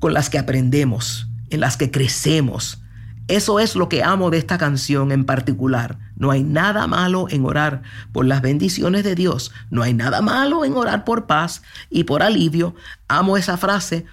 con 0.01 0.13
las 0.13 0.29
que 0.29 0.39
aprendemos, 0.39 1.29
en 1.51 1.61
las 1.61 1.77
que 1.77 1.93
crecemos. 1.93 2.83
Eso 3.29 3.61
es 3.61 3.77
lo 3.77 3.89
que 3.89 4.03
amo 4.03 4.31
de 4.31 4.39
esta 4.39 4.59
canción 4.59 5.13
en 5.13 5.25
particular. 5.25 6.01
No 6.17 6.33
hay 6.33 6.43
nada 6.43 6.89
malo 6.89 7.27
en 7.31 7.45
orar 7.45 7.83
por 8.11 8.27
las 8.27 8.43
bendiciones 8.43 9.05
de 9.05 9.15
Dios. 9.15 9.53
No 9.71 9.85
hay 9.85 9.95
nada 9.95 10.21
malo 10.21 10.65
en 10.65 10.73
orar 10.73 11.05
por 11.05 11.29
paz 11.29 11.63
y 11.91 12.03
por 12.03 12.25
alivio. 12.25 12.75
Amo 13.07 13.37
esa 13.37 13.57
frase. 13.57 14.05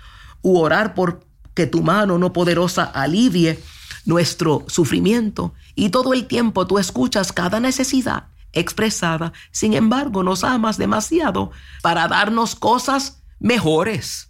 U 0.44 0.60
orar 0.60 0.94
por 0.94 1.26
que 1.56 1.66
tu 1.66 1.82
mano 1.82 2.20
no 2.20 2.32
poderosa 2.32 2.84
alivie 2.84 3.60
nuestro 4.06 4.66
sufrimiento. 4.68 5.56
Y 5.74 5.90
todo 5.90 6.14
el 6.14 6.28
tiempo 6.28 6.68
tú 6.68 6.78
escuchas 6.78 7.32
cada 7.32 7.60
necesidad 7.60 8.28
expresada. 8.54 9.34
Sin 9.52 9.74
embargo, 9.74 10.24
nos 10.24 10.44
amas 10.44 10.78
demasiado 10.78 11.52
para 11.82 12.08
darnos 12.08 12.56
cosas 12.56 13.24
mejores. 13.40 14.27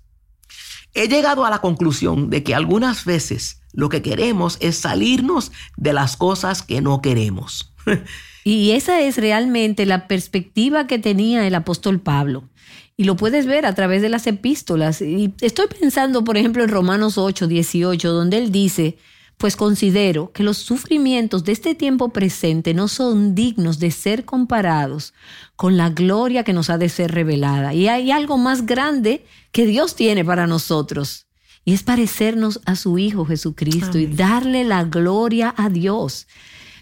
He 0.98 1.08
llegado 1.08 1.46
a 1.46 1.51
la 1.51 1.60
conclusión 1.60 2.32
de 2.32 2.42
que 2.42 2.56
algunas 2.56 3.06
veces 3.06 3.62
lo 3.72 3.88
que 3.88 4.01
queremos 4.01 4.58
es 4.62 4.77
salirnos 4.77 5.51
de 5.75 5.94
las 5.94 6.18
cosas 6.18 6.63
que 6.63 6.82
no 6.82 7.04
queremos. 7.04 7.72
y 8.44 8.72
esa 8.72 9.00
es 9.01 9.18
realmente 9.18 9.86
la 9.86 10.08
perspectiva 10.08 10.88
que 10.88 10.98
tenía 10.98 11.46
el 11.46 11.54
apóstol 11.54 12.00
Pablo. 12.00 12.50
Y 12.98 13.04
lo 13.04 13.16
puedes 13.16 13.46
ver 13.46 13.68
a 13.68 13.75
través 13.75 14.01
de 14.01 14.10
las 14.10 14.25
epístolas. 14.25 15.04
Y 15.04 15.36
estoy 15.42 15.68
pensando, 15.68 16.24
por 16.24 16.36
ejemplo, 16.36 16.63
en 16.63 16.70
Romanos 16.70 17.20
8, 17.20 17.46
18, 17.46 18.12
donde 18.12 18.39
él 18.39 18.51
dice, 18.51 18.98
pues 19.38 19.56
considero 19.56 20.32
que 20.32 20.41
los 20.44 20.58
sufrimientos 20.58 21.44
de 21.44 21.51
este 21.51 21.75
tiempo 21.75 22.10
presente 22.10 22.74
no 22.74 22.88
son 22.88 23.36
dignos 23.36 23.77
de 23.77 23.91
ser 23.91 24.25
comparados 24.25 25.13
con 25.56 25.77
la 25.77 25.89
gloria 25.91 26.44
que 26.44 26.53
nos 26.53 26.72
ha 26.72 26.79
de 26.79 26.89
ser 26.89 27.12
revelada. 27.12 27.74
Y 27.75 27.88
hay 27.88 28.10
algo 28.10 28.38
más 28.38 28.65
grande 28.65 29.25
que 29.51 29.67
Dios 29.67 29.96
tiene 29.96 30.25
para 30.25 30.48
nosotros. 30.48 31.27
Y 31.63 31.74
es 31.74 31.84
parecernos 31.84 32.62
a 32.65 32.75
su 32.75 32.98
Hijo 32.98 33.25
Jesucristo 33.25 33.98
Amén. 33.98 34.12
y 34.12 34.15
darle 34.15 34.63
la 34.63 34.86
gloria 34.86 35.53
a 35.56 35.70
Dios. 35.70 36.27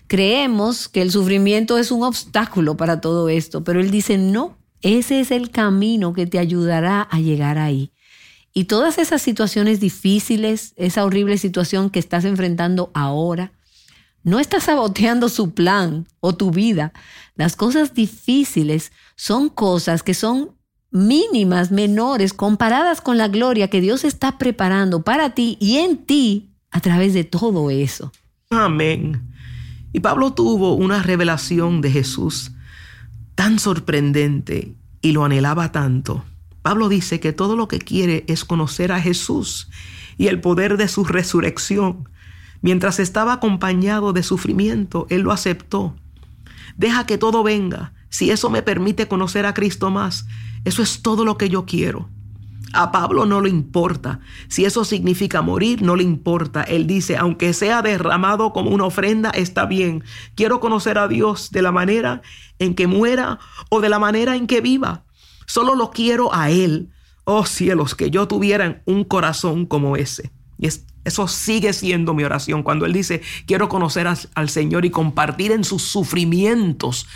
Creemos 0.08 0.88
que 0.88 1.02
el 1.02 1.12
sufrimiento 1.12 1.78
es 1.78 1.92
un 1.92 2.04
obstáculo 2.04 2.78
para 2.78 3.02
todo 3.02 3.28
esto, 3.28 3.64
pero 3.64 3.82
Él 3.82 3.92
dice, 3.92 4.18
no, 4.18 4.58
ese 4.82 5.20
es 5.20 5.32
el 5.32 5.50
camino 5.50 6.14
que 6.14 6.28
te 6.28 6.40
ayudará 6.40 7.02
a 7.02 7.20
llegar 7.20 7.58
ahí. 7.58 7.92
Y 8.58 8.64
todas 8.64 8.98
esas 9.00 9.22
situaciones 9.22 9.82
difíciles, 9.82 10.74
esa 10.78 11.04
horrible 11.04 11.38
situación 11.38 11.90
que 11.90 12.00
estás 12.00 12.24
enfrentando 12.24 12.90
ahora, 12.94 13.52
no 14.24 14.40
estás 14.40 14.64
saboteando 14.64 15.28
su 15.28 15.54
plan 15.54 16.08
o 16.22 16.34
tu 16.38 16.52
vida. 16.52 16.94
Las 17.36 17.58
cosas 17.58 17.94
difíciles 17.94 18.94
son 19.18 19.50
cosas 19.50 20.04
que 20.04 20.14
son 20.14 20.52
mínimas, 20.90 21.70
menores, 21.70 22.32
comparadas 22.32 23.02
con 23.02 23.18
la 23.18 23.28
gloria 23.28 23.70
que 23.70 23.82
Dios 23.82 24.06
está 24.06 24.38
preparando 24.38 25.04
para 25.04 25.32
ti 25.32 25.58
y 25.60 25.76
en 25.80 25.98
ti 25.98 26.50
a 26.72 26.80
través 26.80 27.14
de 27.14 27.26
todo 27.26 27.70
eso. 27.70 28.14
Amén. 28.50 29.22
Y 29.92 30.00
Pablo 30.00 30.32
tuvo 30.32 30.76
una 30.76 31.04
revelación 31.04 31.82
de 31.82 31.92
Jesús 31.92 32.54
tan 33.36 33.60
sorprendente 33.60 34.76
y 35.02 35.12
lo 35.12 35.26
anhelaba 35.26 35.74
tanto. 35.74 36.24
Pablo 36.66 36.90
dice 36.90 37.20
que 37.20 37.32
todo 37.32 37.56
lo 37.56 37.68
que 37.68 37.78
quiere 37.78 38.26
es 38.28 38.44
conocer 38.44 38.92
a 38.92 39.00
Jesús 39.00 39.70
y 40.18 40.30
el 40.30 40.42
poder 40.42 40.78
de 40.78 40.88
su 40.88 41.04
resurrección. 41.04 42.10
Mientras 42.62 42.98
estaba 42.98 43.34
acompañado 43.34 44.14
de 44.14 44.24
sufrimiento, 44.24 45.06
él 45.12 45.22
lo 45.22 45.32
aceptó. 45.32 45.96
Deja 46.76 47.06
que 47.06 47.20
todo 47.20 47.44
venga. 47.44 47.94
Si 48.10 48.32
eso 48.32 48.50
me 48.50 48.64
permite 48.64 49.08
conocer 49.08 49.46
a 49.46 49.54
Cristo 49.54 49.92
más, 49.92 50.26
eso 50.64 50.82
es 50.82 51.04
todo 51.04 51.24
lo 51.24 51.38
que 51.38 51.50
yo 51.50 51.68
quiero. 51.68 52.10
A 52.74 52.92
Pablo 52.92 53.28
no 53.28 53.42
le 53.42 53.52
importa. 53.52 54.22
Si 54.48 54.66
eso 54.66 54.86
significa 54.86 55.44
morir, 55.44 55.84
no 55.84 55.96
le 55.96 56.02
importa. 56.02 56.64
Él 56.64 56.88
dice, 56.88 57.16
aunque 57.16 57.54
sea 57.54 57.84
derramado 57.84 58.54
como 58.54 58.72
una 58.72 58.86
ofrenda, 58.86 59.30
está 59.30 59.68
bien. 59.68 60.04
Quiero 60.34 60.60
conocer 60.60 60.98
a 60.98 61.08
Dios 61.08 61.52
de 61.52 61.62
la 61.62 61.72
manera 61.72 62.24
en 62.58 62.74
que 62.74 62.88
muera 62.88 63.38
o 63.70 63.82
de 63.82 63.90
la 63.90 64.00
manera 64.00 64.36
en 64.36 64.48
que 64.48 64.62
viva. 64.62 65.05
Solo 65.46 65.76
lo 65.76 65.92
quiero 65.92 66.34
a 66.34 66.50
Él. 66.50 66.90
Oh 67.24 67.46
cielos, 67.46 67.96
que 67.96 68.12
yo 68.12 68.28
tuviera 68.28 68.82
un 68.86 69.04
corazón 69.04 69.66
como 69.66 69.96
ese. 69.96 70.32
Y 70.58 70.68
eso 71.04 71.28
sigue 71.28 71.74
siendo 71.74 72.14
mi 72.14 72.24
oración. 72.24 72.64
Cuando 72.64 72.86
Él 72.86 72.94
dice, 72.94 73.22
quiero 73.46 73.70
conocer 73.70 74.08
al 74.08 74.50
Señor 74.50 74.86
y 74.86 74.90
compartir 74.90 75.52
en 75.52 75.64
sus 75.64 75.84
sufrimientos. 75.84 77.08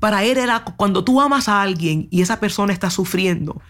Para 0.00 0.24
Él 0.24 0.38
era 0.38 0.64
cuando 0.64 1.04
tú 1.04 1.20
amas 1.20 1.48
a 1.48 1.62
alguien 1.62 2.08
y 2.10 2.22
esa 2.22 2.40
persona 2.40 2.72
está 2.72 2.90
sufriendo. 2.90 3.60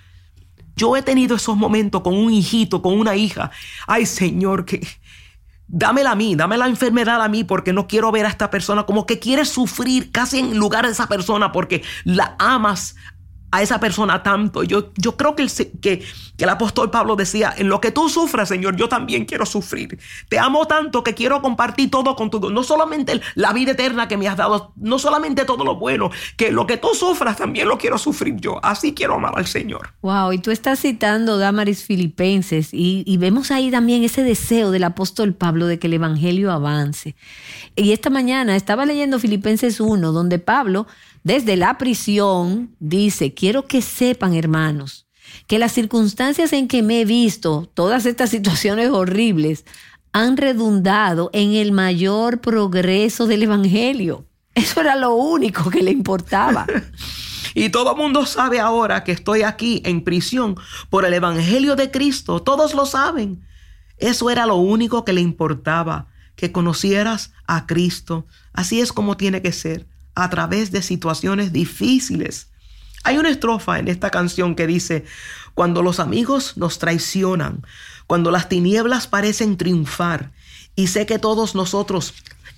Yo 0.76 0.96
he 0.96 1.02
tenido 1.02 1.36
esos 1.36 1.56
momentos 1.56 2.02
con 2.02 2.14
un 2.14 2.32
hijito, 2.32 2.82
con 2.82 2.98
una 2.98 3.14
hija. 3.14 3.50
Ay 3.86 4.06
Señor, 4.06 4.64
que 4.64 4.84
dámela 5.68 6.12
a 6.12 6.14
mí, 6.14 6.34
dame 6.34 6.56
la 6.56 6.66
enfermedad 6.66 7.22
a 7.22 7.28
mí 7.28 7.44
porque 7.44 7.72
no 7.72 7.86
quiero 7.86 8.10
ver 8.10 8.26
a 8.26 8.28
esta 8.28 8.50
persona 8.50 8.84
como 8.84 9.06
que 9.06 9.18
quiere 9.18 9.44
sufrir 9.44 10.10
casi 10.10 10.40
en 10.40 10.56
lugar 10.58 10.86
de 10.86 10.92
esa 10.92 11.06
persona 11.06 11.52
porque 11.52 11.82
la 12.04 12.34
amas 12.38 12.96
a 13.54 13.62
esa 13.62 13.78
persona 13.78 14.22
tanto. 14.22 14.64
Yo, 14.64 14.90
yo 14.96 15.16
creo 15.16 15.36
que 15.36 15.42
el, 15.42 15.52
que, 15.80 16.02
que 16.36 16.44
el 16.44 16.50
apóstol 16.50 16.90
Pablo 16.90 17.14
decía, 17.14 17.54
en 17.56 17.68
lo 17.68 17.80
que 17.80 17.92
tú 17.92 18.08
sufras, 18.08 18.48
Señor, 18.48 18.74
yo 18.74 18.88
también 18.88 19.26
quiero 19.26 19.46
sufrir. 19.46 19.96
Te 20.28 20.40
amo 20.40 20.66
tanto 20.66 21.04
que 21.04 21.14
quiero 21.14 21.40
compartir 21.40 21.88
todo 21.88 22.16
con 22.16 22.30
tu... 22.30 22.50
No 22.50 22.64
solamente 22.64 23.20
la 23.36 23.52
vida 23.52 23.70
eterna 23.70 24.08
que 24.08 24.16
me 24.16 24.26
has 24.26 24.36
dado, 24.36 24.72
no 24.74 24.98
solamente 24.98 25.44
todo 25.44 25.64
lo 25.64 25.76
bueno, 25.76 26.10
que 26.36 26.50
lo 26.50 26.66
que 26.66 26.78
tú 26.78 26.88
sufras 26.94 27.36
también 27.36 27.68
lo 27.68 27.78
quiero 27.78 27.96
sufrir 27.96 28.34
yo. 28.40 28.58
Así 28.64 28.92
quiero 28.92 29.14
amar 29.14 29.34
al 29.36 29.46
Señor. 29.46 29.90
Wow, 30.02 30.32
y 30.32 30.38
tú 30.38 30.50
estás 30.50 30.80
citando 30.80 31.38
Damaris 31.38 31.84
Filipenses 31.84 32.70
y, 32.72 33.04
vemos 33.18 33.52
ahí 33.52 33.70
también 33.70 34.02
ese 34.02 34.24
deseo 34.24 34.72
del 34.72 34.82
apóstol 34.82 35.32
Pablo 35.34 35.66
de 35.66 35.78
que 35.78 35.86
el 35.86 35.94
Evangelio 35.94 36.50
avance. 36.50 37.14
Y 37.76 37.92
esta 37.92 38.10
mañana 38.10 38.56
estaba 38.56 38.84
leyendo 38.84 39.20
Filipenses 39.20 39.80
1, 39.80 40.10
donde 40.10 40.40
Pablo 40.40 40.88
desde 41.24 41.56
la 41.56 41.78
prisión, 41.78 42.76
dice, 42.80 43.32
quiero 43.44 43.66
que 43.66 43.82
sepan, 43.82 44.32
hermanos, 44.32 45.06
que 45.46 45.58
las 45.58 45.72
circunstancias 45.72 46.54
en 46.54 46.66
que 46.66 46.82
me 46.82 47.02
he 47.02 47.04
visto, 47.04 47.70
todas 47.74 48.06
estas 48.06 48.30
situaciones 48.36 48.88
horribles, 48.88 49.66
han 50.12 50.38
redundado 50.38 51.28
en 51.34 51.52
el 51.52 51.70
mayor 51.70 52.40
progreso 52.40 53.26
del 53.26 53.42
Evangelio. 53.42 54.24
Eso 54.54 54.80
era 54.80 54.96
lo 54.96 55.14
único 55.14 55.68
que 55.68 55.82
le 55.82 55.90
importaba. 55.90 56.64
y 57.54 57.68
todo 57.68 57.90
el 57.90 57.98
mundo 57.98 58.24
sabe 58.24 58.60
ahora 58.60 59.04
que 59.04 59.12
estoy 59.12 59.42
aquí 59.42 59.82
en 59.84 60.02
prisión 60.04 60.56
por 60.88 61.04
el 61.04 61.12
Evangelio 61.12 61.76
de 61.76 61.90
Cristo. 61.90 62.40
Todos 62.40 62.72
lo 62.72 62.86
saben. 62.86 63.44
Eso 63.98 64.30
era 64.30 64.46
lo 64.46 64.56
único 64.56 65.04
que 65.04 65.12
le 65.12 65.20
importaba, 65.20 66.06
que 66.34 66.50
conocieras 66.50 67.34
a 67.46 67.66
Cristo. 67.66 68.26
Así 68.54 68.80
es 68.80 68.90
como 68.94 69.18
tiene 69.18 69.42
que 69.42 69.52
ser 69.52 69.86
a 70.14 70.30
través 70.30 70.70
de 70.70 70.80
situaciones 70.80 71.52
difíciles. 71.52 72.48
Hay 73.04 73.18
una 73.18 73.28
estrofa 73.28 73.78
en 73.78 73.88
esta 73.88 74.10
canción 74.10 74.54
que 74.54 74.66
dice, 74.66 75.04
cuando 75.54 75.82
los 75.82 76.00
amigos 76.00 76.56
nos 76.56 76.78
traicionan, 76.78 77.64
cuando 78.06 78.30
las 78.30 78.48
tinieblas 78.48 79.06
parecen 79.06 79.56
triunfar, 79.56 80.32
y 80.74 80.88
sé 80.88 81.06
que 81.06 81.18
todos 81.18 81.54
nosotros 81.54 82.14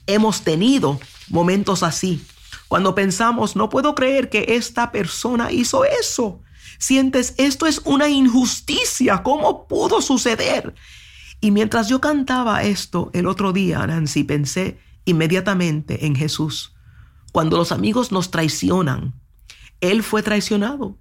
hemos 0.06 0.42
tenido 0.42 0.98
momentos 1.28 1.82
así, 1.82 2.24
cuando 2.68 2.94
pensamos, 2.94 3.56
no 3.56 3.68
puedo 3.68 3.94
creer 3.94 4.30
que 4.30 4.56
esta 4.56 4.90
persona 4.90 5.52
hizo 5.52 5.84
eso. 5.84 6.40
Sientes, 6.78 7.34
esto 7.36 7.66
es 7.66 7.80
una 7.84 8.08
injusticia, 8.08 9.22
¿cómo 9.22 9.68
pudo 9.68 10.00
suceder? 10.00 10.74
Y 11.40 11.50
mientras 11.50 11.88
yo 11.88 12.00
cantaba 12.00 12.62
esto 12.62 13.10
el 13.12 13.26
otro 13.26 13.52
día, 13.52 13.86
Nancy, 13.86 14.24
pensé 14.24 14.78
inmediatamente 15.04 16.06
en 16.06 16.16
Jesús 16.16 16.72
cuando 17.36 17.58
los 17.58 17.70
amigos 17.70 18.12
nos 18.12 18.30
traicionan, 18.30 19.12
Él 19.80 20.02
fue 20.02 20.22
traicionado. 20.22 20.98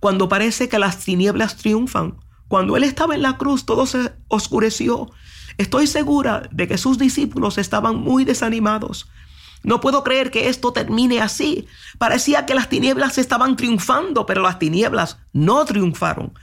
Cuando 0.00 0.28
parece 0.28 0.68
que 0.68 0.78
las 0.78 0.98
tinieblas 0.98 1.56
triunfan, 1.56 2.16
cuando 2.48 2.76
Él 2.76 2.84
estaba 2.84 3.14
en 3.14 3.22
la 3.22 3.38
cruz, 3.38 3.64
todo 3.64 3.86
se 3.86 4.12
oscureció. 4.28 5.10
Estoy 5.58 5.86
segura 5.86 6.48
de 6.50 6.68
que 6.68 6.78
sus 6.78 6.98
discípulos 6.98 7.58
estaban 7.58 7.96
muy 7.96 8.24
desanimados. 8.24 9.08
No 9.62 9.80
puedo 9.80 10.02
creer 10.02 10.30
que 10.30 10.48
esto 10.48 10.72
termine 10.72 11.20
así. 11.20 11.66
Parecía 11.98 12.46
que 12.46 12.54
las 12.54 12.68
tinieblas 12.68 13.18
estaban 13.18 13.56
triunfando, 13.56 14.26
pero 14.26 14.42
las 14.42 14.58
tinieblas 14.58 15.18
no 15.32 15.64
triunfaron. 15.64 16.34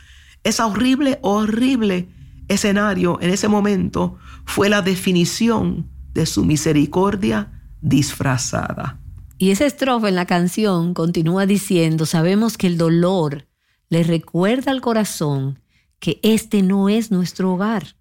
Ese 0.43 0.63
horrible, 0.63 1.19
horrible 1.21 2.09
escenario 2.47 3.19
en 3.21 3.29
ese 3.29 3.47
momento 3.47 4.17
fue 4.45 4.69
la 4.69 4.81
definición 4.81 5.89
de 6.13 6.25
su 6.25 6.45
misericordia 6.45 7.61
disfrazada. 7.81 8.98
Y 9.41 9.51
esa 9.51 9.65
estrofa 9.65 10.09
en 10.09 10.15
la 10.15 10.25
canción 10.25 10.93
continúa 10.93 11.45
diciendo, 11.45 12.05
sabemos 12.05 12.57
que 12.57 12.67
el 12.67 12.77
dolor 12.77 13.47
le 13.87 14.03
recuerda 14.03 14.71
al 14.71 14.81
corazón 14.81 15.59
que 15.99 16.19
este 16.23 16.61
no 16.61 16.89
es 16.89 17.09
nuestro 17.09 17.53
hogar. 17.53 17.95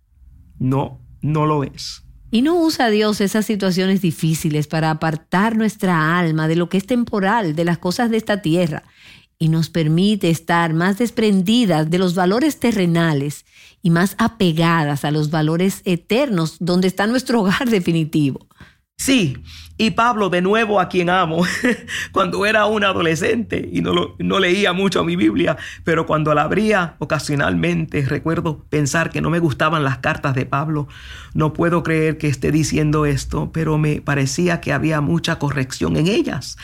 No, 0.58 1.00
no 1.22 1.46
lo 1.46 1.62
es. 1.62 2.02
Y 2.32 2.42
no 2.42 2.56
usa 2.56 2.90
Dios 2.90 3.20
esas 3.20 3.46
situaciones 3.46 4.02
difíciles 4.02 4.66
para 4.66 4.90
apartar 4.90 5.56
nuestra 5.56 6.18
alma 6.18 6.48
de 6.48 6.56
lo 6.56 6.68
que 6.68 6.76
es 6.76 6.86
temporal, 6.86 7.54
de 7.54 7.64
las 7.64 7.78
cosas 7.78 8.10
de 8.10 8.16
esta 8.16 8.42
tierra, 8.42 8.82
y 9.38 9.48
nos 9.48 9.70
permite 9.70 10.30
estar 10.30 10.74
más 10.74 10.98
desprendidas 10.98 11.88
de 11.88 11.98
los 11.98 12.16
valores 12.16 12.58
terrenales 12.58 13.46
y 13.80 13.90
más 13.90 14.16
apegadas 14.18 15.04
a 15.04 15.12
los 15.12 15.30
valores 15.30 15.82
eternos, 15.84 16.56
donde 16.58 16.88
está 16.88 17.06
nuestro 17.06 17.42
hogar 17.42 17.70
definitivo. 17.70 18.47
Sí, 18.98 19.36
y 19.80 19.92
Pablo, 19.92 20.28
de 20.28 20.42
nuevo 20.42 20.80
a 20.80 20.88
quien 20.88 21.08
amo, 21.08 21.46
cuando 22.12 22.44
era 22.44 22.66
un 22.66 22.82
adolescente 22.82 23.68
y 23.72 23.80
no, 23.80 24.16
no 24.18 24.40
leía 24.40 24.72
mucho 24.72 25.04
mi 25.04 25.14
Biblia, 25.14 25.56
pero 25.84 26.04
cuando 26.04 26.34
la 26.34 26.42
abría 26.42 26.96
ocasionalmente, 26.98 28.04
recuerdo 28.04 28.64
pensar 28.70 29.10
que 29.10 29.20
no 29.20 29.30
me 29.30 29.38
gustaban 29.38 29.84
las 29.84 29.98
cartas 29.98 30.34
de 30.34 30.46
Pablo. 30.46 30.88
No 31.32 31.52
puedo 31.52 31.84
creer 31.84 32.18
que 32.18 32.26
esté 32.26 32.50
diciendo 32.50 33.06
esto, 33.06 33.52
pero 33.52 33.78
me 33.78 34.00
parecía 34.00 34.60
que 34.60 34.72
había 34.72 35.00
mucha 35.00 35.38
corrección 35.38 35.96
en 35.96 36.08
ellas. 36.08 36.56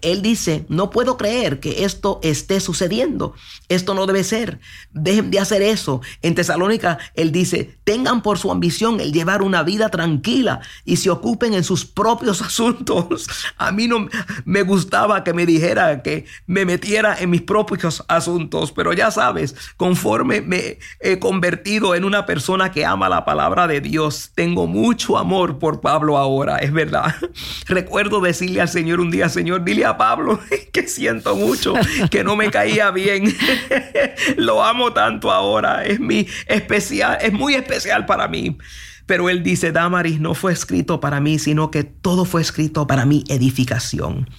Él 0.00 0.22
dice, 0.22 0.64
no 0.68 0.90
puedo 0.90 1.16
creer 1.16 1.58
que 1.58 1.84
esto 1.84 2.20
esté 2.22 2.60
sucediendo. 2.60 3.34
Esto 3.68 3.94
no 3.94 4.06
debe 4.06 4.22
ser. 4.22 4.60
Dejen 4.92 5.32
de 5.32 5.40
hacer 5.40 5.62
eso. 5.62 6.02
En 6.22 6.36
Tesalónica, 6.36 6.98
él 7.14 7.32
dice, 7.32 7.78
tengan 7.82 8.22
por 8.22 8.38
su 8.38 8.52
ambición 8.52 9.00
el 9.00 9.12
llevar 9.12 9.42
una 9.42 9.64
vida 9.64 9.88
tranquila 9.88 10.60
y 10.84 10.96
se 10.96 11.10
ocupen 11.10 11.54
en 11.54 11.64
sus 11.64 11.79
propios 11.84 12.42
asuntos 12.50 13.28
a 13.56 13.72
mí 13.72 13.88
no 13.88 14.08
me 14.44 14.62
gustaba 14.62 15.24
que 15.24 15.32
me 15.32 15.46
dijera 15.46 16.02
que 16.02 16.24
me 16.46 16.64
metiera 16.64 17.16
en 17.18 17.30
mis 17.30 17.42
propios 17.42 18.04
asuntos, 18.08 18.72
pero 18.72 18.92
ya 18.92 19.10
sabes, 19.10 19.54
conforme 19.76 20.40
me 20.40 20.78
he 21.00 21.18
convertido 21.18 21.94
en 21.94 22.04
una 22.04 22.26
persona 22.26 22.70
que 22.72 22.84
ama 22.84 23.08
la 23.08 23.24
palabra 23.24 23.66
de 23.66 23.80
Dios, 23.80 24.32
tengo 24.34 24.66
mucho 24.66 25.18
amor 25.18 25.58
por 25.58 25.80
Pablo 25.80 26.16
ahora, 26.16 26.58
es 26.58 26.72
verdad. 26.72 27.14
Recuerdo 27.66 28.20
decirle 28.20 28.60
al 28.60 28.68
Señor 28.68 29.00
un 29.00 29.10
día, 29.10 29.28
Señor, 29.28 29.64
dile 29.64 29.84
a 29.84 29.96
Pablo 29.96 30.40
que 30.72 30.88
siento 30.88 31.36
mucho, 31.36 31.74
que 32.10 32.24
no 32.24 32.36
me 32.36 32.50
caía 32.50 32.90
bien. 32.90 33.34
Lo 34.36 34.62
amo 34.64 34.92
tanto 34.92 35.30
ahora, 35.30 35.84
es 35.84 36.00
mi 36.00 36.26
especial, 36.46 37.18
es 37.20 37.32
muy 37.32 37.54
especial 37.54 38.06
para 38.06 38.28
mí. 38.28 38.56
Pero 39.10 39.28
él 39.28 39.42
dice, 39.42 39.72
Damaris 39.72 40.20
no 40.20 40.34
fue 40.34 40.52
escrito 40.52 41.00
para 41.00 41.18
mí, 41.18 41.40
sino 41.40 41.72
que 41.72 41.82
todo 41.82 42.24
fue 42.24 42.42
escrito 42.42 42.86
para 42.86 43.06
mi 43.06 43.24
edificación. 43.26 44.30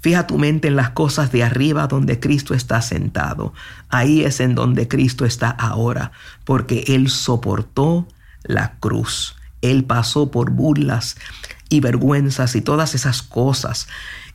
Fija 0.00 0.28
tu 0.28 0.38
mente 0.38 0.68
en 0.68 0.76
las 0.76 0.90
cosas 0.90 1.32
de 1.32 1.42
arriba 1.42 1.88
donde 1.88 2.20
Cristo 2.20 2.54
está 2.54 2.82
sentado. 2.82 3.52
Ahí 3.88 4.22
es 4.22 4.38
en 4.38 4.54
donde 4.54 4.86
Cristo 4.86 5.24
está 5.24 5.50
ahora, 5.50 6.12
porque 6.44 6.84
Él 6.86 7.10
soportó 7.10 8.06
la 8.44 8.76
cruz. 8.78 9.34
Él 9.60 9.82
pasó 9.82 10.30
por 10.30 10.50
burlas 10.50 11.16
y 11.68 11.80
vergüenzas 11.80 12.54
y 12.54 12.60
todas 12.60 12.94
esas 12.94 13.22
cosas. 13.22 13.88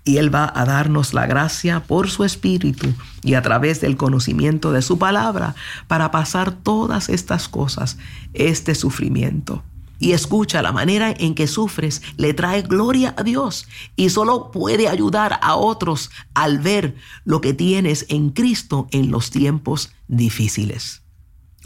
Y 0.03 0.17
Él 0.17 0.33
va 0.33 0.51
a 0.55 0.65
darnos 0.65 1.13
la 1.13 1.27
gracia 1.27 1.81
por 1.81 2.09
su 2.09 2.23
Espíritu 2.23 2.93
y 3.23 3.35
a 3.35 3.41
través 3.41 3.81
del 3.81 3.97
conocimiento 3.97 4.71
de 4.71 4.81
su 4.81 4.97
palabra 4.97 5.55
para 5.87 6.09
pasar 6.09 6.51
todas 6.51 7.09
estas 7.09 7.47
cosas, 7.47 7.97
este 8.33 8.73
sufrimiento. 8.73 9.63
Y 10.01 10.13
escucha, 10.13 10.63
la 10.63 10.71
manera 10.71 11.13
en 11.15 11.35
que 11.35 11.45
sufres 11.45 12.01
le 12.17 12.33
trae 12.33 12.63
gloria 12.63 13.13
a 13.17 13.21
Dios 13.21 13.67
y 13.95 14.09
solo 14.09 14.49
puede 14.49 14.87
ayudar 14.87 15.39
a 15.43 15.55
otros 15.55 16.09
al 16.33 16.57
ver 16.57 16.95
lo 17.23 17.39
que 17.39 17.53
tienes 17.53 18.07
en 18.09 18.31
Cristo 18.31 18.87
en 18.89 19.11
los 19.11 19.29
tiempos 19.29 19.93
difíciles. 20.07 21.03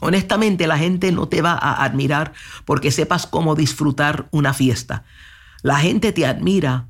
Honestamente, 0.01 0.67
la 0.67 0.77
gente 0.77 1.13
no 1.13 1.29
te 1.29 1.41
va 1.41 1.53
a 1.53 1.85
admirar 1.85 2.33
porque 2.65 2.91
sepas 2.91 3.25
cómo 3.25 3.55
disfrutar 3.55 4.27
una 4.31 4.53
fiesta. 4.53 5.05
La 5.63 5.77
gente 5.77 6.11
te 6.11 6.25
admira 6.25 6.87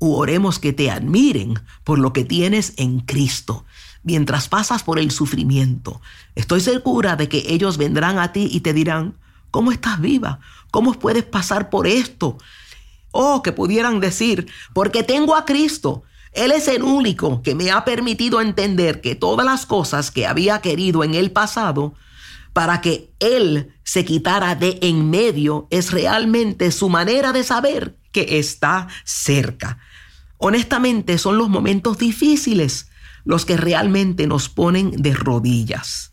oremos 0.00 0.58
que 0.58 0.72
te 0.72 0.90
admiren 0.90 1.60
por 1.84 1.98
lo 1.98 2.12
que 2.12 2.24
tienes 2.24 2.72
en 2.76 3.00
Cristo. 3.00 3.64
Mientras 4.02 4.48
pasas 4.48 4.82
por 4.82 4.98
el 4.98 5.10
sufrimiento, 5.10 6.00
estoy 6.34 6.60
segura 6.60 7.16
de 7.16 7.28
que 7.28 7.44
ellos 7.48 7.76
vendrán 7.76 8.18
a 8.18 8.32
ti 8.32 8.48
y 8.50 8.60
te 8.60 8.72
dirán, 8.72 9.18
¿cómo 9.50 9.72
estás 9.72 10.00
viva? 10.00 10.40
¿Cómo 10.70 10.94
puedes 10.94 11.24
pasar 11.24 11.68
por 11.68 11.86
esto? 11.86 12.38
Oh, 13.12 13.42
que 13.42 13.52
pudieran 13.52 14.00
decir, 14.00 14.48
porque 14.72 15.02
tengo 15.02 15.36
a 15.36 15.44
Cristo. 15.44 16.02
Él 16.32 16.52
es 16.52 16.68
el 16.68 16.82
único 16.82 17.42
que 17.42 17.54
me 17.54 17.70
ha 17.70 17.84
permitido 17.84 18.40
entender 18.40 19.00
que 19.00 19.16
todas 19.16 19.44
las 19.44 19.66
cosas 19.66 20.10
que 20.10 20.26
había 20.26 20.60
querido 20.60 21.04
en 21.04 21.14
el 21.14 21.30
pasado, 21.30 21.94
para 22.52 22.80
que 22.80 23.12
Él 23.18 23.74
se 23.84 24.04
quitara 24.04 24.54
de 24.54 24.78
en 24.80 25.10
medio, 25.10 25.66
es 25.70 25.90
realmente 25.90 26.70
su 26.70 26.88
manera 26.88 27.32
de 27.32 27.44
saber 27.44 27.99
que 28.12 28.38
está 28.38 28.88
cerca. 29.04 29.78
Honestamente, 30.38 31.18
son 31.18 31.38
los 31.38 31.48
momentos 31.48 31.98
difíciles 31.98 32.90
los 33.24 33.44
que 33.44 33.56
realmente 33.56 34.26
nos 34.26 34.48
ponen 34.48 34.90
de 34.90 35.14
rodillas. 35.14 36.12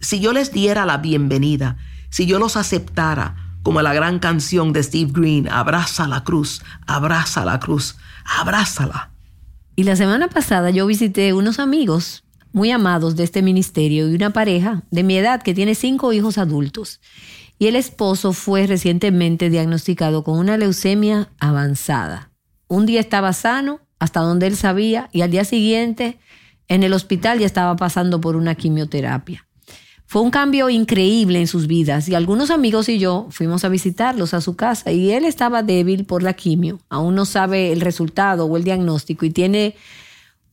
Si 0.00 0.20
yo 0.20 0.32
les 0.32 0.52
diera 0.52 0.86
la 0.86 0.98
bienvenida, 0.98 1.76
si 2.10 2.26
yo 2.26 2.38
los 2.38 2.56
aceptara, 2.56 3.36
como 3.62 3.82
la 3.82 3.92
gran 3.92 4.18
canción 4.18 4.72
de 4.72 4.82
Steve 4.82 5.10
Green, 5.12 5.48
abraza 5.48 6.08
la 6.08 6.24
cruz, 6.24 6.62
abraza 6.86 7.44
la 7.44 7.60
cruz, 7.60 7.96
abrázala. 8.24 9.10
Y 9.76 9.84
la 9.84 9.96
semana 9.96 10.28
pasada 10.28 10.70
yo 10.70 10.86
visité 10.86 11.32
unos 11.32 11.58
amigos 11.58 12.24
muy 12.52 12.70
amados 12.70 13.14
de 13.16 13.24
este 13.24 13.42
ministerio 13.42 14.08
y 14.08 14.14
una 14.14 14.30
pareja 14.32 14.82
de 14.90 15.02
mi 15.02 15.16
edad 15.16 15.42
que 15.42 15.54
tiene 15.54 15.74
cinco 15.74 16.12
hijos 16.12 16.38
adultos. 16.38 17.00
Y 17.58 17.66
el 17.66 17.76
esposo 17.76 18.32
fue 18.32 18.66
recientemente 18.66 19.50
diagnosticado 19.50 20.22
con 20.24 20.38
una 20.38 20.56
leucemia 20.56 21.30
avanzada. 21.40 22.30
Un 22.68 22.86
día 22.86 23.00
estaba 23.00 23.32
sano, 23.32 23.80
hasta 23.98 24.20
donde 24.20 24.46
él 24.46 24.56
sabía, 24.56 25.08
y 25.12 25.22
al 25.22 25.30
día 25.30 25.44
siguiente 25.44 26.18
en 26.68 26.82
el 26.82 26.92
hospital 26.92 27.38
ya 27.38 27.46
estaba 27.46 27.74
pasando 27.76 28.20
por 28.20 28.36
una 28.36 28.54
quimioterapia. 28.54 29.46
Fue 30.06 30.22
un 30.22 30.30
cambio 30.30 30.70
increíble 30.70 31.38
en 31.40 31.46
sus 31.46 31.66
vidas 31.66 32.08
y 32.08 32.14
algunos 32.14 32.50
amigos 32.50 32.88
y 32.88 32.98
yo 32.98 33.26
fuimos 33.30 33.64
a 33.64 33.68
visitarlos 33.68 34.32
a 34.32 34.40
su 34.40 34.56
casa 34.56 34.90
y 34.90 35.10
él 35.10 35.26
estaba 35.26 35.62
débil 35.62 36.06
por 36.06 36.22
la 36.22 36.32
quimio, 36.32 36.80
aún 36.88 37.14
no 37.14 37.26
sabe 37.26 37.72
el 37.72 37.82
resultado 37.82 38.46
o 38.46 38.56
el 38.56 38.64
diagnóstico 38.64 39.26
y 39.26 39.30
tiene 39.30 39.76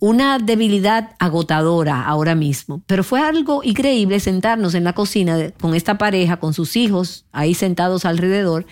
una 0.05 0.37
debilidad 0.37 1.15
agotadora 1.17 2.05
ahora 2.05 2.35
mismo. 2.35 2.83
Pero 2.85 3.03
fue 3.03 3.21
algo 3.21 3.63
increíble 3.63 4.19
sentarnos 4.19 4.75
en 4.75 4.83
la 4.83 4.93
cocina 4.93 5.49
con 5.59 5.73
esta 5.73 5.97
pareja, 5.97 6.37
con 6.37 6.53
sus 6.53 6.75
hijos 6.75 7.25
ahí 7.31 7.55
sentados 7.55 8.05
alrededor 8.05 8.67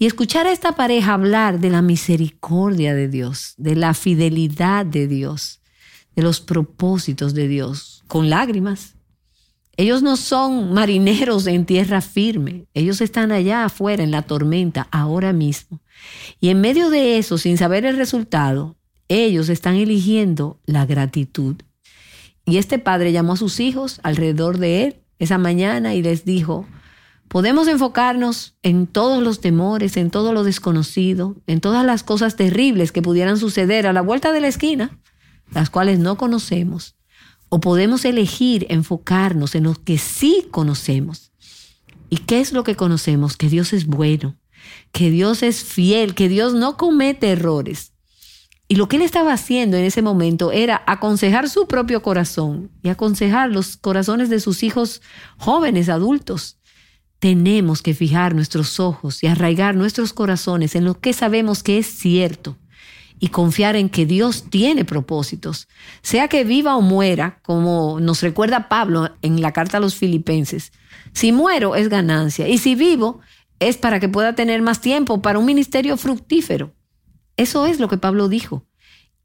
y 0.00 0.06
escuchar 0.06 0.48
a 0.48 0.50
esta 0.50 0.72
pareja 0.72 1.14
hablar 1.14 1.60
de 1.60 1.70
la 1.70 1.82
misericordia 1.82 2.94
de 2.94 3.06
Dios, 3.06 3.54
de 3.58 3.76
la 3.76 3.94
fidelidad 3.94 4.84
de 4.84 5.06
Dios, 5.06 5.60
de 6.16 6.22
los 6.22 6.40
propósitos 6.40 7.32
de 7.32 7.46
Dios, 7.46 8.02
con 8.08 8.28
lágrimas. 8.28 8.96
Ellos 9.76 10.02
no 10.02 10.16
son 10.16 10.72
marineros 10.74 11.46
en 11.46 11.64
tierra 11.64 12.00
firme, 12.00 12.66
ellos 12.74 13.00
están 13.00 13.30
allá 13.30 13.64
afuera 13.64 14.02
en 14.02 14.10
la 14.10 14.22
tormenta 14.22 14.88
ahora 14.90 15.32
mismo. 15.32 15.80
Y 16.40 16.48
en 16.48 16.60
medio 16.60 16.90
de 16.90 17.18
eso, 17.18 17.38
sin 17.38 17.56
saber 17.56 17.84
el 17.84 17.96
resultado, 17.96 18.76
ellos 19.12 19.48
están 19.48 19.76
eligiendo 19.76 20.60
la 20.66 20.86
gratitud. 20.86 21.56
Y 22.44 22.56
este 22.56 22.78
padre 22.78 23.12
llamó 23.12 23.34
a 23.34 23.36
sus 23.36 23.60
hijos 23.60 24.00
alrededor 24.02 24.58
de 24.58 24.84
él 24.84 24.96
esa 25.18 25.38
mañana 25.38 25.94
y 25.94 26.02
les 26.02 26.24
dijo, 26.24 26.66
podemos 27.28 27.68
enfocarnos 27.68 28.56
en 28.62 28.86
todos 28.86 29.22
los 29.22 29.40
temores, 29.40 29.96
en 29.96 30.10
todo 30.10 30.32
lo 30.32 30.44
desconocido, 30.44 31.36
en 31.46 31.60
todas 31.60 31.86
las 31.86 32.02
cosas 32.02 32.36
terribles 32.36 32.92
que 32.92 33.02
pudieran 33.02 33.38
suceder 33.38 33.86
a 33.86 33.92
la 33.92 34.00
vuelta 34.02 34.32
de 34.32 34.40
la 34.40 34.48
esquina, 34.48 34.98
las 35.52 35.70
cuales 35.70 35.98
no 35.98 36.16
conocemos 36.16 36.96
o 37.54 37.60
podemos 37.60 38.06
elegir 38.06 38.66
enfocarnos 38.70 39.54
en 39.54 39.64
lo 39.64 39.74
que 39.74 39.98
sí 39.98 40.48
conocemos. 40.50 41.32
¿Y 42.08 42.16
qué 42.16 42.40
es 42.40 42.52
lo 42.52 42.64
que 42.64 42.76
conocemos? 42.76 43.36
Que 43.36 43.50
Dios 43.50 43.74
es 43.74 43.86
bueno, 43.86 44.38
que 44.90 45.10
Dios 45.10 45.42
es 45.42 45.62
fiel, 45.62 46.14
que 46.14 46.30
Dios 46.30 46.54
no 46.54 46.78
comete 46.78 47.28
errores. 47.28 47.91
Y 48.72 48.76
lo 48.76 48.88
que 48.88 48.96
él 48.96 49.02
estaba 49.02 49.34
haciendo 49.34 49.76
en 49.76 49.84
ese 49.84 50.00
momento 50.00 50.50
era 50.50 50.82
aconsejar 50.86 51.50
su 51.50 51.66
propio 51.66 52.00
corazón 52.00 52.70
y 52.82 52.88
aconsejar 52.88 53.50
los 53.50 53.76
corazones 53.76 54.30
de 54.30 54.40
sus 54.40 54.62
hijos 54.62 55.02
jóvenes, 55.36 55.90
adultos. 55.90 56.56
Tenemos 57.18 57.82
que 57.82 57.92
fijar 57.92 58.34
nuestros 58.34 58.80
ojos 58.80 59.22
y 59.22 59.26
arraigar 59.26 59.74
nuestros 59.74 60.14
corazones 60.14 60.74
en 60.74 60.86
lo 60.86 60.98
que 60.98 61.12
sabemos 61.12 61.62
que 61.62 61.76
es 61.76 61.86
cierto 61.86 62.56
y 63.20 63.28
confiar 63.28 63.76
en 63.76 63.90
que 63.90 64.06
Dios 64.06 64.44
tiene 64.48 64.86
propósitos. 64.86 65.68
Sea 66.00 66.28
que 66.28 66.42
viva 66.42 66.74
o 66.74 66.80
muera, 66.80 67.40
como 67.42 68.00
nos 68.00 68.22
recuerda 68.22 68.70
Pablo 68.70 69.10
en 69.20 69.42
la 69.42 69.52
carta 69.52 69.76
a 69.76 69.80
los 69.80 69.96
filipenses, 69.96 70.72
si 71.12 71.30
muero 71.30 71.76
es 71.76 71.90
ganancia 71.90 72.48
y 72.48 72.56
si 72.56 72.74
vivo 72.74 73.20
es 73.58 73.76
para 73.76 74.00
que 74.00 74.08
pueda 74.08 74.34
tener 74.34 74.62
más 74.62 74.80
tiempo 74.80 75.20
para 75.20 75.38
un 75.38 75.44
ministerio 75.44 75.98
fructífero. 75.98 76.72
Eso 77.36 77.66
es 77.66 77.80
lo 77.80 77.88
que 77.88 77.98
Pablo 77.98 78.28
dijo. 78.28 78.64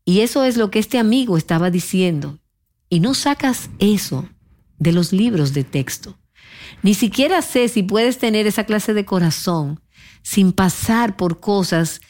Y 0.06 0.22
eso 0.22 0.46
es 0.46 0.58
lo 0.58 0.72
que 0.72 0.80
este 0.80 1.00
amigo 1.00 1.38
estaba 1.38 1.70
diciendo. 1.70 2.40
Y 2.90 3.02
no 3.02 3.14
sacas 3.14 3.70
eso 3.80 4.28
de 4.78 4.94
los 4.94 5.12
libros 5.12 5.54
de 5.54 5.64
texto. 5.64 6.18
Ni 6.84 6.94
siquiera 6.94 7.42
sé 7.42 7.68
si 7.68 7.84
puedes 7.84 8.18
tener 8.18 8.48
esa 8.48 8.64
clase 8.64 8.94
de 8.94 9.06
corazón 9.06 9.82
sin 10.22 10.54
pasar 10.54 11.18
por 11.18 11.40
cosas 11.40 12.02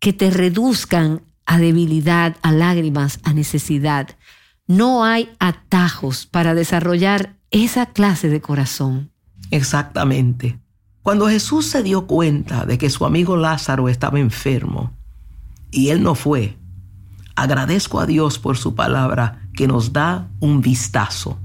que 0.00 0.12
te 0.12 0.30
reduzcan 0.30 1.22
a 1.46 1.58
debilidad, 1.58 2.36
a 2.42 2.52
lágrimas, 2.52 3.20
a 3.22 3.32
necesidad. 3.32 4.08
No 4.66 5.04
hay 5.04 5.30
atajos 5.38 6.26
para 6.26 6.54
desarrollar 6.54 7.36
esa 7.50 7.86
clase 7.86 8.28
de 8.28 8.40
corazón. 8.40 9.12
Exactamente. 9.50 10.58
Cuando 11.02 11.28
Jesús 11.28 11.66
se 11.66 11.82
dio 11.82 12.06
cuenta 12.06 12.64
de 12.64 12.78
que 12.78 12.90
su 12.90 13.04
amigo 13.04 13.36
Lázaro 13.36 13.88
estaba 13.88 14.18
enfermo 14.18 14.96
y 15.74 15.90
él 15.90 16.02
no 16.02 16.14
fue, 16.14 16.56
agradezco 17.36 18.00
a 18.00 18.06
Dios 18.06 18.38
por 18.38 18.56
su 18.56 18.74
palabra 18.74 19.48
que 19.54 19.66
nos 19.66 19.92
da 19.92 20.28
un 20.40 20.60
vistazo. 20.60 21.38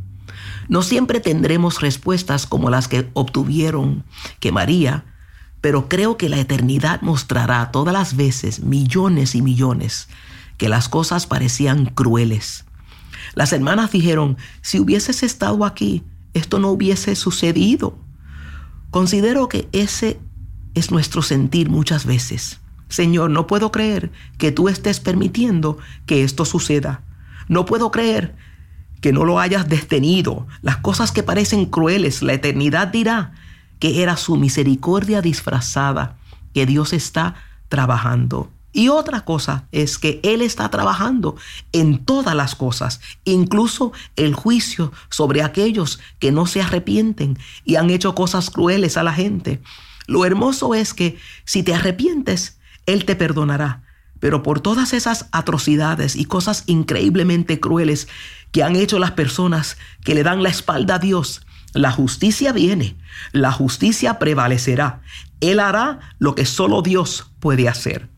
No 0.68 0.84
siempre 0.84 1.20
tendremos 1.20 1.82
respuestas 1.82 2.46
como 2.46 2.70
las 2.70 2.88
que 2.88 3.10
obtuvieron 3.14 4.04
que 4.40 4.52
María 4.52 5.04
pero 5.62 5.90
creo 5.90 6.18
que 6.18 6.30
la 6.30 6.40
eternidad 6.40 7.02
mostrará 7.02 7.72
todas 7.72 7.94
las 7.94 8.16
veces, 8.16 8.62
millones 8.62 9.36
y 9.36 9.42
millones, 9.42 10.08
que 10.58 10.70
las 10.70 10.88
cosas 10.88 11.28
parecían 11.28 11.86
crueles. 11.86 12.66
Las 13.36 13.52
hermanas 13.54 13.92
dijeron, 13.92 14.38
si 14.62 14.80
hubieses 14.80 15.24
estado 15.24 15.66
aquí, 15.66 16.04
esto 16.34 16.60
no 16.60 16.70
hubiese 16.70 17.16
sucedido. 17.16 17.98
Considero 18.90 19.50
que 19.50 19.68
ese 19.72 20.20
es 20.74 20.92
nuestro 20.92 21.22
sentir 21.22 21.70
muchas 21.70 22.06
veces. 22.06 22.60
Señor, 22.90 23.30
no 23.30 23.48
puedo 23.48 23.72
creer 23.72 24.12
que 24.38 24.52
tú 24.52 24.68
estés 24.68 25.00
permitiendo 25.00 25.78
que 26.06 26.24
esto 26.24 26.44
suceda. 26.44 27.04
No 27.48 27.66
puedo 27.66 27.92
creer 27.92 28.36
que 29.02 29.14
no 29.14 29.26
lo 29.26 29.40
hayas 29.40 29.70
detenido. 29.70 30.48
Las 30.62 30.78
cosas 30.78 31.12
que 31.12 31.24
parecen 31.24 31.66
crueles, 31.66 32.22
la 32.22 32.34
eternidad 32.34 32.88
dirá 32.88 33.34
que 33.80 34.04
era 34.04 34.18
su 34.18 34.36
misericordia 34.36 35.22
disfrazada, 35.22 36.18
que 36.54 36.66
Dios 36.66 36.94
está 36.94 37.36
trabajando. 37.70 38.52
Y 38.72 38.90
otra 38.90 39.22
cosa 39.22 39.68
es 39.72 39.98
que 39.98 40.20
Él 40.24 40.42
está 40.42 40.70
trabajando 40.70 41.36
en 41.72 42.06
todas 42.06 42.36
las 42.36 42.56
cosas, 42.56 43.02
incluso 43.24 43.94
el 44.16 44.36
juicio 44.36 44.92
sobre 45.10 45.42
aquellos 45.42 46.00
que 46.20 46.32
no 46.32 46.46
se 46.46 46.62
arrepienten 46.62 47.38
y 47.66 47.78
han 47.78 47.90
hecho 47.90 48.14
cosas 48.14 48.50
crueles 48.52 48.96
a 48.98 49.04
la 49.04 49.14
gente. 49.14 49.62
Lo 50.08 50.26
hermoso 50.26 50.76
es 50.76 50.94
que 50.94 51.18
si 51.46 51.64
te 51.64 51.74
arrepientes, 51.74 52.59
Él 52.86 53.06
te 53.06 53.16
perdonará. 53.16 53.84
Pero 54.20 54.44
por 54.44 54.60
todas 54.60 54.94
esas 54.94 55.28
atrocidades 55.32 56.16
y 56.16 56.26
cosas 56.26 56.64
increíblemente 56.66 57.60
crueles 57.60 58.08
que 58.52 58.64
han 58.64 58.76
hecho 58.76 59.00
las 59.00 59.12
personas 59.12 59.78
que 60.04 60.14
le 60.14 60.24
dan 60.24 60.44
la 60.44 60.50
espalda 60.50 60.96
a 60.96 61.00
Dios, 61.00 61.46
la 61.74 61.92
justicia 61.92 62.52
viene, 62.52 62.98
la 63.32 63.52
justicia 63.52 64.20
prevalecerá. 64.20 65.02
Él 65.40 65.60
hará 65.60 66.00
lo 66.18 66.36
que 66.36 66.46
solo 66.46 66.82
Dios 66.82 67.32
puede 67.40 67.70
hacer. 67.70 68.10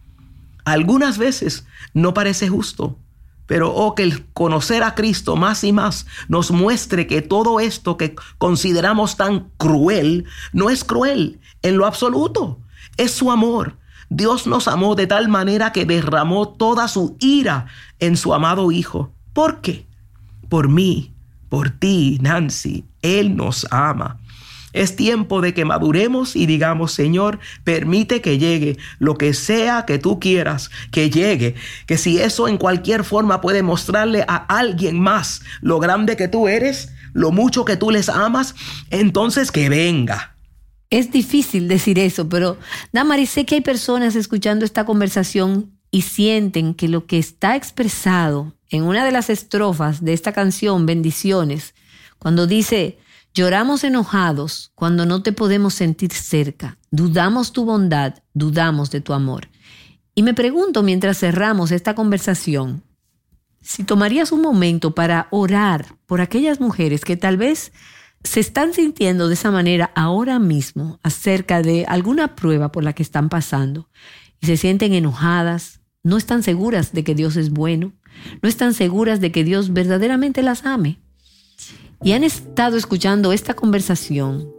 Algunas 0.64 1.18
veces 1.18 1.66
no 1.94 2.14
parece 2.14 2.48
justo, 2.48 2.98
pero 3.46 3.74
oh 3.74 3.96
que 3.96 4.04
el 4.04 4.26
conocer 4.28 4.84
a 4.84 4.96
Cristo 4.96 5.36
más 5.36 5.64
y 5.64 5.74
más 5.74 6.06
nos 6.30 6.52
muestre 6.52 7.08
que 7.08 7.22
todo 7.22 7.60
esto 7.60 7.98
que 7.98 8.16
consideramos 8.38 9.18
tan 9.18 9.50
cruel 9.58 10.26
no 10.54 10.70
es 10.70 10.84
cruel 10.84 11.42
en 11.62 11.78
lo 11.78 11.86
absoluto, 11.86 12.60
es 12.96 13.12
su 13.12 13.32
amor. 13.32 13.78
Dios 14.14 14.46
nos 14.46 14.68
amó 14.68 14.96
de 14.96 15.08
tal 15.08 15.30
manera 15.30 15.72
que 15.72 15.86
derramó 15.86 16.50
toda 16.50 16.90
su 16.90 17.16
ira 17.22 17.68
en 18.00 18.18
su 18.18 18.34
amado 18.34 18.74
Hijo. 18.74 19.14
¿Por 19.32 19.62
qué? 19.62 19.86
Por 20.50 20.68
mí, 20.68 21.14
por 21.48 21.70
ti, 21.70 22.20
Nancy. 22.22 22.84
Él 23.02 23.38
nos 23.38 23.66
ama. 23.72 24.20
Es 24.74 24.98
tiempo 24.98 25.40
de 25.40 25.54
que 25.54 25.64
maduremos 25.64 26.36
y 26.36 26.46
digamos, 26.46 26.92
Señor, 26.92 27.40
permite 27.64 28.20
que 28.20 28.38
llegue 28.38 28.78
lo 29.00 29.18
que 29.18 29.34
sea 29.34 29.86
que 29.86 29.98
tú 29.98 30.20
quieras 30.20 30.72
que 30.92 31.10
llegue. 31.10 31.56
Que 31.86 31.98
si 31.98 32.20
eso 32.20 32.50
en 32.50 32.58
cualquier 32.58 33.06
forma 33.06 33.40
puede 33.40 33.64
mostrarle 33.64 34.26
a 34.28 34.36
alguien 34.36 35.00
más 35.00 35.42
lo 35.62 35.80
grande 35.80 36.18
que 36.18 36.28
tú 36.28 36.50
eres, 36.50 36.92
lo 37.14 37.32
mucho 37.32 37.64
que 37.64 37.78
tú 37.78 37.92
les 37.92 38.10
amas, 38.10 38.56
entonces 38.90 39.54
que 39.54 39.70
venga. 39.70 40.36
Es 40.92 41.10
difícil 41.10 41.70
decir 41.70 41.98
eso, 42.00 42.28
pero 42.28 42.58
Damari, 42.92 43.26
sé 43.26 43.46
que 43.46 43.56
hay 43.56 43.62
personas 43.62 44.16
escuchando 44.18 44.66
esta 44.66 44.86
conversación 44.86 45.72
y 45.90 46.02
sienten 46.02 46.74
que 46.74 46.90
lo 46.90 47.06
que 47.06 47.18
está 47.18 47.56
expresado 47.56 48.54
en 48.70 48.84
una 48.84 49.06
de 49.06 49.14
las 49.14 49.30
estrofas 49.30 50.04
de 50.04 50.12
esta 50.12 50.34
canción, 50.34 50.86
Bendiciones, 50.86 51.76
cuando 52.20 52.46
dice, 52.46 53.00
lloramos 53.34 53.86
enojados 53.86 54.74
cuando 54.76 55.06
no 55.06 55.24
te 55.24 55.32
podemos 55.32 55.74
sentir 55.74 56.12
cerca, 56.12 56.78
dudamos 56.92 57.54
tu 57.54 57.64
bondad, 57.64 58.16
dudamos 58.34 58.92
de 58.92 59.00
tu 59.00 59.14
amor. 59.14 59.48
Y 60.14 60.24
me 60.24 60.34
pregunto 60.34 60.84
mientras 60.84 61.20
cerramos 61.20 61.72
esta 61.72 61.96
conversación, 61.96 62.84
si 63.62 63.86
tomarías 63.86 64.34
un 64.34 64.42
momento 64.42 64.94
para 64.94 65.30
orar 65.32 65.96
por 66.06 66.20
aquellas 66.20 66.60
mujeres 66.60 67.06
que 67.06 67.16
tal 67.16 67.38
vez 67.38 67.72
se 68.24 68.40
están 68.40 68.74
sintiendo 68.74 69.28
de 69.28 69.34
esa 69.34 69.52
manera 69.52 69.92
ahora 69.96 70.40
mismo 70.40 71.00
acerca 71.04 71.62
de 71.62 71.86
alguna 71.88 72.36
prueba 72.36 72.72
por 72.72 72.84
la 72.84 72.94
que 72.94 73.04
están 73.04 73.30
pasando 73.30 73.90
y 74.40 74.48
se 74.48 74.58
sienten 74.58 74.94
enojadas, 74.94 75.82
no 76.04 76.18
están 76.18 76.44
seguras 76.44 76.94
de 76.94 77.04
que 77.04 77.16
Dios 77.16 77.36
es 77.36 77.52
bueno, 77.52 77.94
no 78.42 78.50
están 78.50 78.74
seguras 78.74 79.22
de 79.22 79.32
que 79.32 79.44
Dios 79.44 79.74
verdaderamente 79.74 80.42
las 80.42 80.66
ame. 80.66 81.00
Y 82.04 82.14
han 82.14 82.24
estado 82.24 82.78
escuchando 82.78 83.32
esta 83.32 83.54
conversación, 83.54 84.50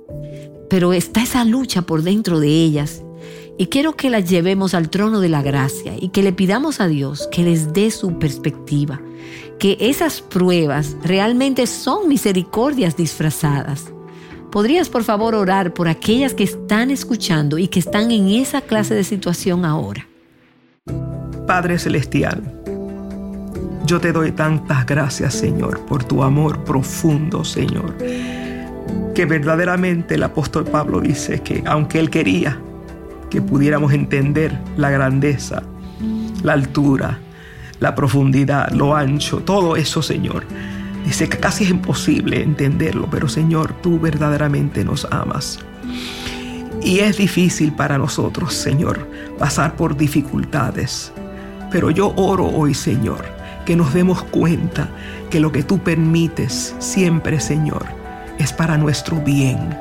pero 0.70 0.92
está 0.92 1.22
esa 1.22 1.44
lucha 1.44 1.82
por 1.82 2.02
dentro 2.02 2.38
de 2.38 2.48
ellas. 2.48 3.02
Y 3.58 3.66
quiero 3.66 3.92
que 3.92 4.10
las 4.10 4.28
llevemos 4.28 4.74
al 4.74 4.88
trono 4.88 5.20
de 5.20 5.28
la 5.28 5.42
gracia 5.42 5.94
y 5.98 6.08
que 6.08 6.22
le 6.22 6.32
pidamos 6.32 6.80
a 6.80 6.88
Dios 6.88 7.28
que 7.30 7.42
les 7.42 7.72
dé 7.72 7.90
su 7.90 8.18
perspectiva, 8.18 9.00
que 9.58 9.76
esas 9.78 10.20
pruebas 10.20 10.96
realmente 11.02 11.66
son 11.66 12.08
misericordias 12.08 12.96
disfrazadas. 12.96 13.92
¿Podrías 14.50 14.88
por 14.88 15.04
favor 15.04 15.34
orar 15.34 15.72
por 15.74 15.88
aquellas 15.88 16.34
que 16.34 16.44
están 16.44 16.90
escuchando 16.90 17.58
y 17.58 17.68
que 17.68 17.78
están 17.78 18.10
en 18.10 18.28
esa 18.28 18.62
clase 18.62 18.94
de 18.94 19.04
situación 19.04 19.64
ahora? 19.64 20.06
Padre 21.46 21.78
Celestial, 21.78 22.62
yo 23.86 24.00
te 24.00 24.12
doy 24.12 24.32
tantas 24.32 24.86
gracias, 24.86 25.34
Señor, 25.34 25.80
por 25.86 26.04
tu 26.04 26.22
amor 26.22 26.64
profundo, 26.64 27.44
Señor. 27.44 27.96
Que 29.14 29.26
verdaderamente 29.26 30.14
el 30.14 30.22
apóstol 30.22 30.64
Pablo 30.64 31.00
dice 31.00 31.40
que 31.40 31.62
aunque 31.66 31.98
él 31.98 32.08
quería 32.08 32.58
que 33.32 33.40
pudiéramos 33.40 33.94
entender 33.94 34.58
la 34.76 34.90
grandeza, 34.90 35.62
la 36.42 36.52
altura, 36.52 37.18
la 37.80 37.94
profundidad, 37.94 38.70
lo 38.72 38.94
ancho, 38.94 39.38
todo 39.38 39.74
eso, 39.74 40.02
Señor, 40.02 40.44
dice 41.06 41.30
que 41.30 41.38
casi 41.38 41.64
es 41.64 41.70
imposible 41.70 42.42
entenderlo, 42.42 43.08
pero 43.10 43.30
Señor, 43.30 43.72
tú 43.80 43.98
verdaderamente 43.98 44.84
nos 44.84 45.06
amas. 45.06 45.60
Y 46.82 46.98
es 46.98 47.16
difícil 47.16 47.72
para 47.72 47.96
nosotros, 47.96 48.52
Señor, 48.52 49.08
pasar 49.38 49.76
por 49.76 49.96
dificultades. 49.96 51.10
Pero 51.70 51.90
yo 51.90 52.12
oro 52.16 52.44
hoy, 52.44 52.74
Señor, 52.74 53.24
que 53.64 53.76
nos 53.76 53.94
demos 53.94 54.24
cuenta 54.24 54.90
que 55.30 55.40
lo 55.40 55.52
que 55.52 55.62
tú 55.62 55.78
permites 55.78 56.74
siempre, 56.80 57.40
Señor, 57.40 57.86
es 58.38 58.52
para 58.52 58.76
nuestro 58.76 59.16
bien. 59.22 59.74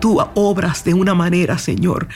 Tú 0.00 0.20
obras 0.34 0.84
de 0.84 0.94
una 0.94 1.14
manera, 1.14 1.58
Señor, 1.58 2.08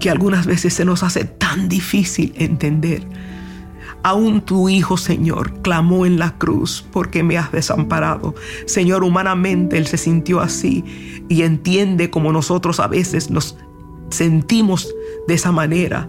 que 0.00 0.10
algunas 0.10 0.46
veces 0.46 0.74
se 0.74 0.84
nos 0.84 1.02
hace 1.02 1.24
tan 1.24 1.68
difícil 1.68 2.32
entender. 2.36 3.06
Aún 4.02 4.42
tu 4.42 4.68
Hijo, 4.68 4.96
Señor, 4.96 5.60
clamó 5.60 6.06
en 6.06 6.18
la 6.18 6.38
cruz 6.38 6.86
porque 6.92 7.22
me 7.22 7.36
has 7.36 7.50
desamparado. 7.50 8.34
Señor, 8.66 9.02
humanamente 9.02 9.76
Él 9.76 9.86
se 9.86 9.98
sintió 9.98 10.40
así 10.40 10.84
y 11.28 11.42
entiende 11.42 12.10
como 12.10 12.32
nosotros 12.32 12.80
a 12.80 12.86
veces 12.86 13.30
nos 13.30 13.56
sentimos 14.10 14.94
de 15.26 15.34
esa 15.34 15.52
manera. 15.52 16.08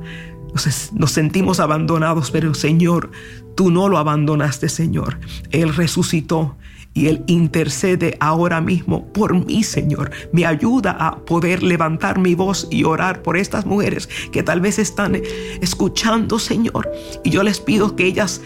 Nos, 0.53 0.93
nos 0.93 1.11
sentimos 1.11 1.59
abandonados, 1.59 2.31
pero 2.31 2.53
Señor, 2.53 3.11
tú 3.55 3.71
no 3.71 3.89
lo 3.89 3.97
abandonaste, 3.97 4.69
Señor. 4.69 5.19
Él 5.51 5.75
resucitó 5.75 6.55
y 6.99 7.07
Él 7.07 7.23
intercede 7.27 8.17
ahora 8.19 8.59
mismo 8.59 9.05
por 9.13 9.33
mí, 9.45 9.63
Señor. 9.63 10.11
Me 10.33 10.45
ayuda 10.45 10.91
a 10.91 11.19
poder 11.19 11.63
levantar 11.63 12.19
mi 12.19 12.35
voz 12.35 12.67
y 12.69 12.83
orar 12.83 13.21
por 13.21 13.37
estas 13.37 13.65
mujeres 13.65 14.09
que 14.33 14.43
tal 14.43 14.59
vez 14.59 14.79
están 14.79 15.15
escuchando, 15.61 16.39
Señor. 16.39 16.91
Y 17.23 17.29
yo 17.29 17.41
les 17.43 17.61
pido 17.61 17.95
que 17.95 18.05
ellas 18.05 18.41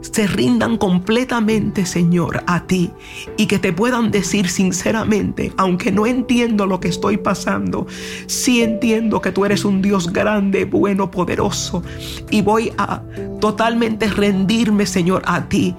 se 0.00 0.26
rindan 0.26 0.78
completamente, 0.78 1.84
Señor, 1.84 2.42
a 2.46 2.66
ti 2.66 2.90
y 3.36 3.46
que 3.46 3.58
te 3.58 3.74
puedan 3.74 4.10
decir 4.10 4.48
sinceramente, 4.48 5.52
aunque 5.58 5.92
no 5.92 6.06
entiendo 6.06 6.66
lo 6.66 6.80
que 6.80 6.88
estoy 6.88 7.18
pasando, 7.18 7.86
sí 8.26 8.62
entiendo 8.62 9.20
que 9.20 9.32
tú 9.32 9.44
eres 9.44 9.66
un 9.66 9.82
Dios 9.82 10.10
grande, 10.12 10.64
bueno, 10.64 11.10
poderoso 11.10 11.82
y 12.30 12.40
voy 12.40 12.72
a 12.78 13.02
totalmente 13.40 14.08
rendirme, 14.08 14.86
Señor, 14.86 15.22
a 15.26 15.48
ti 15.48 15.74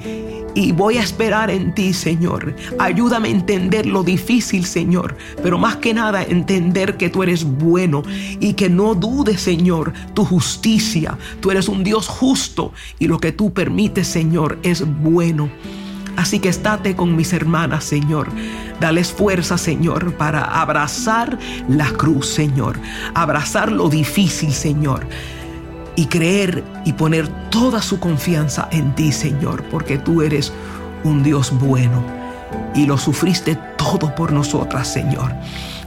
y 0.56 0.72
voy 0.72 0.98
a 0.98 1.04
esperar 1.04 1.50
en 1.50 1.74
ti, 1.74 1.94
Señor. 1.94 2.56
Ayúdame 2.78 3.30
a 3.30 3.32
entender 3.32 3.86
lo 3.86 4.04
difícil, 4.04 4.66
Señor, 4.66 5.16
pero 5.44 5.58
más 5.58 5.78
que 5.78 5.94
nada 5.94 6.24
entender 6.24 6.98
que 6.98 7.10
tú 7.10 7.24
eres 7.24 7.44
bueno 7.44 8.04
y 8.40 8.54
que 8.54 8.70
no 8.70 8.96
dudes, 8.96 9.42
Señor, 9.42 9.94
tu 10.14 10.26
justicia. 10.26 11.18
Tú 11.40 11.52
eres 11.52 11.68
un 11.68 11.84
Dios 11.84 12.08
justo 12.08 12.74
y 12.98 13.08
lo 13.08 13.20
que 13.20 13.32
tú 13.32 13.54
permites, 13.54 14.08
Señor, 14.08 14.58
es 14.64 14.86
bueno. 15.02 15.50
Así 16.16 16.40
que 16.40 16.50
estate 16.50 16.96
con 16.96 17.16
mis 17.16 17.32
hermanas, 17.32 17.86
Señor. 17.86 18.28
Dales 18.82 19.12
fuerza, 19.12 19.58
Señor, 19.58 20.14
para 20.16 20.44
abrazar 20.44 21.40
la 21.70 21.90
cruz, 21.92 22.28
Señor. 22.28 22.78
Abrazar 23.14 23.72
lo 23.72 23.90
difícil, 23.90 24.52
Señor 24.52 25.06
y 25.96 26.08
creer 26.08 26.64
y 26.86 26.94
poner 26.94 27.28
toda 27.50 27.82
su 27.82 28.00
confianza 28.00 28.68
en 28.72 28.96
ti, 28.96 29.12
Señor, 29.12 29.64
porque 29.66 29.98
tú 29.98 30.22
eres 30.22 30.54
un 31.04 31.24
Dios 31.24 31.52
bueno 31.60 32.04
y 32.74 32.86
lo 32.86 32.98
sufriste 32.98 33.58
todo 33.78 34.14
por 34.16 34.32
nosotras, 34.32 34.88
Señor. 34.88 35.34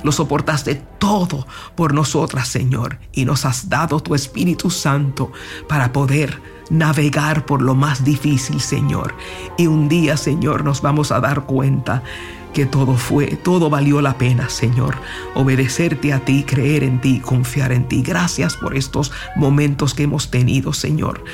Lo 0.03 0.11
soportaste 0.11 0.83
todo 0.99 1.47
por 1.77 1.95
nosotras, 1.95 2.49
Señor, 2.49 2.99
y 3.13 3.25
nos 3.25 3.45
has 3.45 3.69
dado 3.69 4.01
tu 4.01 4.15
Espíritu 4.15 4.69
Santo 4.69 5.31
para 5.69 5.93
poder 5.93 6.41
navegar 6.71 7.47
por 7.47 7.63
lo 7.63 7.75
más 7.75 8.05
difícil, 8.05 8.61
Señor. 8.61 9.15
Y 9.57 9.69
un 9.69 9.89
día, 9.89 10.17
Señor, 10.17 10.65
nos 10.65 10.83
vamos 10.83 11.13
a 11.13 11.21
dar 11.21 11.45
cuenta 11.45 12.03
que 12.53 12.67
todo 12.67 12.97
fue, 12.97 13.27
todo 13.37 13.71
valió 13.71 14.01
la 14.01 14.19
pena, 14.19 14.49
Señor. 14.49 14.97
Obedecerte 15.35 16.13
a 16.13 16.21
ti, 16.21 16.45
creer 16.45 16.85
en 16.85 17.01
ti, 17.01 17.21
confiar 17.21 17.73
en 17.73 17.89
ti. 17.89 18.03
Gracias 18.03 18.57
por 18.57 18.77
estos 18.77 19.13
momentos 19.37 19.95
que 19.95 20.05
hemos 20.05 20.31
tenido, 20.31 20.73
Señor. 20.73 21.25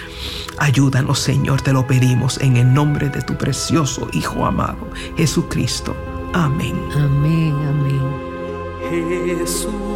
Ayúdanos, 0.59 1.19
Señor, 1.19 1.61
te 1.63 1.73
lo 1.73 1.87
pedimos 1.87 2.39
en 2.41 2.57
el 2.57 2.73
nombre 2.73 3.09
de 3.09 3.23
tu 3.23 3.37
precioso 3.37 4.09
Hijo 4.13 4.45
amado, 4.45 4.89
Jesucristo. 5.17 5.95
Amén. 6.33 6.75
Amén, 6.95 7.55
amén. 7.69 8.29
Jesucristo, 8.91 9.89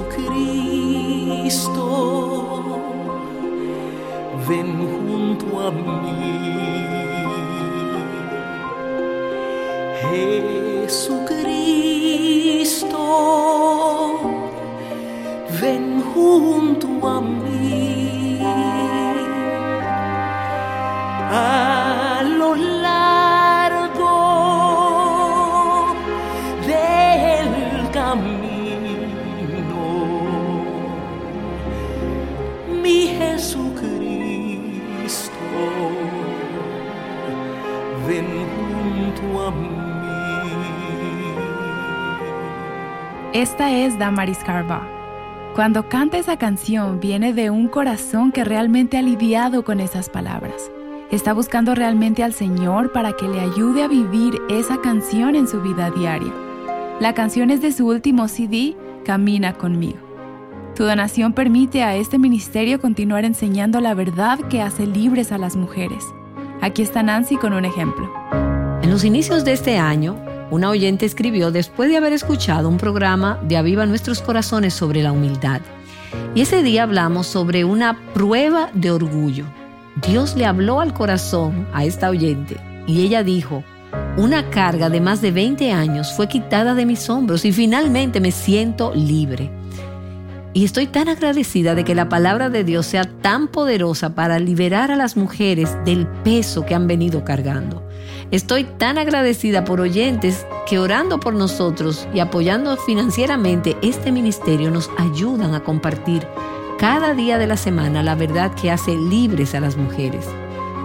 ven 4.48 4.88
junto 4.88 5.66
a 5.66 5.70
mí. 5.70 7.01
Jesucristo, 10.10 11.38
ven 15.60 16.02
junto 16.12 16.88
a 17.06 17.20
mí. 17.20 18.40
A 21.30 21.81
Esta 43.32 43.70
es 43.70 43.98
Damaris 43.98 44.36
Carva. 44.44 44.86
Cuando 45.54 45.88
canta 45.88 46.18
esa 46.18 46.36
canción 46.36 47.00
viene 47.00 47.32
de 47.32 47.48
un 47.48 47.66
corazón 47.66 48.30
que 48.30 48.44
realmente 48.44 48.98
ha 48.98 49.02
lidiado 49.02 49.64
con 49.64 49.80
esas 49.80 50.10
palabras. 50.10 50.70
Está 51.10 51.32
buscando 51.32 51.74
realmente 51.74 52.22
al 52.22 52.34
Señor 52.34 52.92
para 52.92 53.14
que 53.14 53.26
le 53.26 53.40
ayude 53.40 53.84
a 53.84 53.88
vivir 53.88 54.34
esa 54.50 54.82
canción 54.82 55.34
en 55.34 55.48
su 55.48 55.62
vida 55.62 55.90
diaria. 55.90 56.30
La 57.00 57.14
canción 57.14 57.50
es 57.50 57.62
de 57.62 57.72
su 57.72 57.88
último 57.88 58.28
CD, 58.28 58.76
Camina 59.02 59.54
conmigo. 59.54 59.98
Tu 60.76 60.84
donación 60.84 61.32
permite 61.32 61.82
a 61.82 61.96
este 61.96 62.18
ministerio 62.18 62.82
continuar 62.82 63.24
enseñando 63.24 63.80
la 63.80 63.94
verdad 63.94 64.40
que 64.40 64.60
hace 64.60 64.86
libres 64.86 65.32
a 65.32 65.38
las 65.38 65.56
mujeres. 65.56 66.04
Aquí 66.60 66.82
está 66.82 67.02
Nancy 67.02 67.36
con 67.36 67.54
un 67.54 67.64
ejemplo. 67.64 68.12
En 68.82 68.90
los 68.90 69.04
inicios 69.04 69.42
de 69.46 69.52
este 69.52 69.78
año, 69.78 70.18
una 70.52 70.68
oyente 70.68 71.06
escribió 71.06 71.50
después 71.50 71.88
de 71.88 71.96
haber 71.96 72.12
escuchado 72.12 72.68
un 72.68 72.76
programa 72.76 73.40
de 73.42 73.56
Aviva 73.56 73.86
Nuestros 73.86 74.20
Corazones 74.20 74.74
sobre 74.74 75.02
la 75.02 75.10
humildad. 75.10 75.62
Y 76.34 76.42
ese 76.42 76.62
día 76.62 76.82
hablamos 76.82 77.26
sobre 77.26 77.64
una 77.64 77.98
prueba 78.12 78.68
de 78.74 78.90
orgullo. 78.90 79.46
Dios 80.06 80.36
le 80.36 80.44
habló 80.44 80.80
al 80.80 80.92
corazón 80.92 81.66
a 81.72 81.86
esta 81.86 82.10
oyente 82.10 82.58
y 82.86 83.00
ella 83.00 83.22
dijo, 83.22 83.64
una 84.18 84.50
carga 84.50 84.90
de 84.90 85.00
más 85.00 85.22
de 85.22 85.30
20 85.30 85.72
años 85.72 86.12
fue 86.12 86.28
quitada 86.28 86.74
de 86.74 86.84
mis 86.84 87.08
hombros 87.08 87.46
y 87.46 87.52
finalmente 87.52 88.20
me 88.20 88.30
siento 88.30 88.92
libre. 88.94 89.50
Y 90.52 90.66
estoy 90.66 90.86
tan 90.86 91.08
agradecida 91.08 91.74
de 91.74 91.82
que 91.82 91.94
la 91.94 92.10
palabra 92.10 92.50
de 92.50 92.62
Dios 92.62 92.84
sea 92.84 93.04
tan 93.04 93.48
poderosa 93.48 94.14
para 94.14 94.38
liberar 94.38 94.90
a 94.90 94.96
las 94.96 95.16
mujeres 95.16 95.74
del 95.86 96.06
peso 96.06 96.66
que 96.66 96.74
han 96.74 96.86
venido 96.86 97.24
cargando. 97.24 97.82
Estoy 98.32 98.64
tan 98.64 98.96
agradecida 98.96 99.62
por 99.66 99.82
oyentes 99.82 100.46
que 100.66 100.78
orando 100.78 101.20
por 101.20 101.34
nosotros 101.34 102.08
y 102.14 102.20
apoyando 102.20 102.78
financieramente 102.78 103.76
este 103.82 104.10
ministerio 104.10 104.70
nos 104.70 104.90
ayudan 104.96 105.54
a 105.54 105.62
compartir 105.62 106.26
cada 106.78 107.12
día 107.12 107.36
de 107.36 107.46
la 107.46 107.58
semana 107.58 108.02
la 108.02 108.14
verdad 108.14 108.54
que 108.54 108.70
hace 108.70 108.96
libres 108.96 109.54
a 109.54 109.60
las 109.60 109.76
mujeres. 109.76 110.26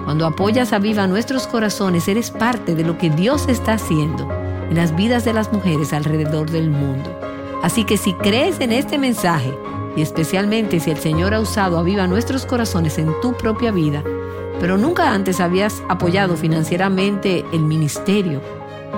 Cuando 0.03 0.25
apoyas 0.25 0.73
a 0.73 0.79
Viva 0.79 1.07
nuestros 1.07 1.47
corazones, 1.47 2.09
eres 2.09 2.31
parte 2.31 2.75
de 2.75 2.83
lo 2.83 2.97
que 2.97 3.09
Dios 3.09 3.47
está 3.47 3.75
haciendo 3.75 4.29
en 4.69 4.75
las 4.75 4.93
vidas 4.93 5.23
de 5.23 5.31
las 5.31 5.53
mujeres 5.53 5.93
alrededor 5.93 6.51
del 6.51 6.69
mundo. 6.69 7.17
Así 7.63 7.85
que 7.85 7.95
si 7.95 8.11
crees 8.15 8.59
en 8.59 8.73
este 8.73 8.97
mensaje, 8.97 9.57
y 9.95 10.01
especialmente 10.01 10.81
si 10.81 10.91
el 10.91 10.97
Señor 10.97 11.33
ha 11.33 11.39
usado 11.39 11.79
a 11.79 11.83
Viva 11.83 12.07
nuestros 12.07 12.45
corazones 12.45 12.97
en 12.97 13.09
tu 13.21 13.37
propia 13.37 13.71
vida, 13.71 14.03
pero 14.59 14.77
nunca 14.77 15.13
antes 15.13 15.39
habías 15.39 15.83
apoyado 15.89 16.35
financieramente 16.35 17.45
el 17.53 17.61
ministerio, 17.61 18.41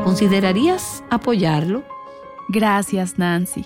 ¿considerarías 0.03 1.03
apoyarlo? 1.09 1.83
Gracias, 2.47 3.17
Nancy. 3.17 3.65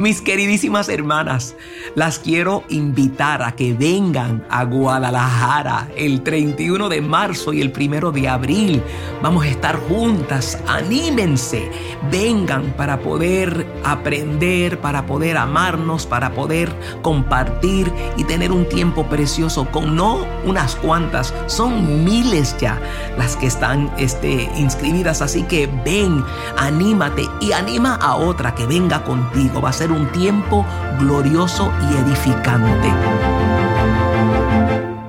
Mis 0.00 0.22
queridísimas 0.22 0.88
hermanas, 0.88 1.54
las 1.94 2.18
quiero 2.18 2.64
invitar 2.70 3.42
a 3.42 3.52
que 3.52 3.74
vengan 3.74 4.42
a 4.48 4.64
Guadalajara 4.64 5.88
el 5.94 6.22
31 6.22 6.88
de 6.88 7.02
marzo 7.02 7.52
y 7.52 7.60
el 7.60 7.70
1 7.70 8.10
de 8.10 8.26
abril. 8.26 8.82
Vamos 9.22 9.44
a 9.44 9.48
estar 9.48 9.78
juntas, 9.78 10.58
anímense, 10.66 11.70
vengan 12.10 12.72
para 12.78 13.00
poder 13.00 13.66
aprender, 13.84 14.80
para 14.80 15.04
poder 15.04 15.36
amarnos, 15.36 16.06
para 16.06 16.32
poder 16.32 16.74
compartir 17.02 17.92
y 18.16 18.24
tener 18.24 18.52
un 18.52 18.66
tiempo 18.66 19.04
precioso 19.06 19.70
con 19.70 19.96
no 19.96 20.24
unas 20.46 20.76
cuantas, 20.76 21.34
son 21.44 22.06
miles 22.06 22.56
ya 22.58 22.80
las 23.18 23.36
que 23.36 23.48
están 23.48 23.92
este, 23.98 24.50
inscribidas. 24.56 25.20
Así 25.20 25.42
que 25.42 25.68
ven, 25.84 26.24
anímate 26.56 27.28
y 27.42 27.52
anima 27.52 27.96
a 27.96 28.14
otra 28.14 28.54
que 28.54 28.64
venga 28.64 29.04
contigo. 29.04 29.60
Va 29.60 29.68
a 29.68 29.74
ser 29.74 29.89
un 29.90 30.10
tiempo 30.12 30.64
glorioso 30.98 31.72
y 31.90 31.96
edificante. 31.96 32.90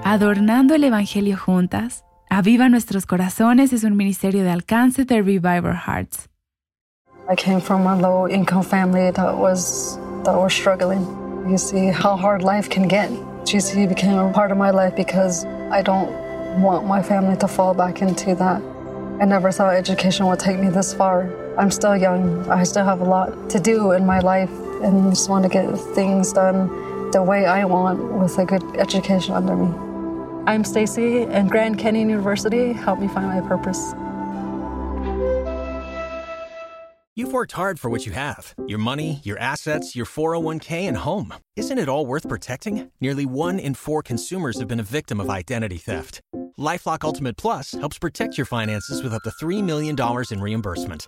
Adornando 0.03 0.75
el 0.75 0.83
Evangelio 0.83 1.37
juntas, 1.37 2.03
Aviva 2.29 2.69
Nuestros 2.69 3.05
Corazones 3.05 3.73
es 3.73 3.83
un 3.83 3.95
ministerio 3.95 4.43
de 4.43 4.51
alcance 4.51 5.05
de 5.05 5.21
Reviver 5.21 5.75
Hearts. 5.75 6.27
I 7.29 7.35
came 7.35 7.61
from 7.61 7.87
a 7.87 7.95
low 7.95 8.27
income 8.27 8.63
family 8.63 9.11
that 9.11 9.37
was 9.37 9.97
that 10.23 10.35
was 10.35 10.53
struggling. 10.53 11.05
You 11.47 11.57
see 11.57 11.91
how 11.91 12.17
hard 12.17 12.43
life 12.43 12.69
can 12.69 12.87
get. 12.87 13.09
GC 13.45 13.87
became 13.87 14.17
a 14.17 14.31
part 14.33 14.51
of 14.51 14.57
my 14.57 14.71
life 14.71 14.95
because 14.95 15.45
I 15.71 15.81
don't 15.81 16.09
want 16.61 16.85
my 16.87 17.01
family 17.01 17.37
to 17.37 17.47
fall 17.47 17.73
back 17.73 18.01
into 18.01 18.35
that. 18.35 18.61
I 19.21 19.25
never 19.25 19.51
thought 19.51 19.75
education 19.75 20.25
would 20.27 20.39
take 20.39 20.59
me 20.59 20.69
this 20.69 20.93
far. 20.93 21.29
I'm 21.57 21.71
still 21.71 21.95
young. 21.95 22.49
I 22.49 22.63
still 22.63 22.85
have 22.85 23.01
a 23.01 23.05
lot 23.05 23.49
to 23.51 23.59
do 23.59 23.91
in 23.91 24.05
my 24.05 24.19
life 24.19 24.49
and 24.83 25.11
just 25.11 25.29
want 25.29 25.43
to 25.43 25.49
get 25.49 25.69
things 25.95 26.33
done 26.33 27.11
the 27.11 27.23
way 27.23 27.45
I 27.45 27.65
want 27.65 28.13
with 28.13 28.37
a 28.37 28.45
good 28.45 28.63
education 28.77 29.33
under 29.33 29.55
me. 29.55 29.91
I'm 30.47 30.63
Stacy, 30.63 31.23
and 31.23 31.49
Grand 31.49 31.77
Canyon 31.77 32.09
University 32.09 32.73
helped 32.73 33.01
me 33.01 33.07
find 33.07 33.27
my 33.27 33.47
purpose. 33.47 33.93
You've 37.13 37.33
worked 37.33 37.51
hard 37.51 37.79
for 37.79 37.89
what 37.89 38.05
you 38.05 38.13
have 38.13 38.55
your 38.67 38.79
money, 38.79 39.19
your 39.23 39.37
assets, 39.37 39.95
your 39.95 40.05
401k, 40.05 40.87
and 40.87 40.97
home. 40.97 41.33
Isn't 41.55 41.77
it 41.77 41.89
all 41.89 42.05
worth 42.05 42.27
protecting? 42.27 42.89
Nearly 43.01 43.25
one 43.25 43.59
in 43.59 43.73
four 43.73 44.01
consumers 44.01 44.57
have 44.59 44.67
been 44.67 44.79
a 44.79 44.83
victim 44.97 45.19
of 45.19 45.29
identity 45.29 45.77
theft. 45.77 46.21
Lifelock 46.57 47.03
Ultimate 47.03 47.37
Plus 47.37 47.73
helps 47.73 47.99
protect 47.99 48.37
your 48.37 48.45
finances 48.45 49.03
with 49.03 49.13
up 49.13 49.23
to 49.23 49.31
$3 49.31 49.63
million 49.63 49.95
in 50.31 50.41
reimbursement. 50.41 51.07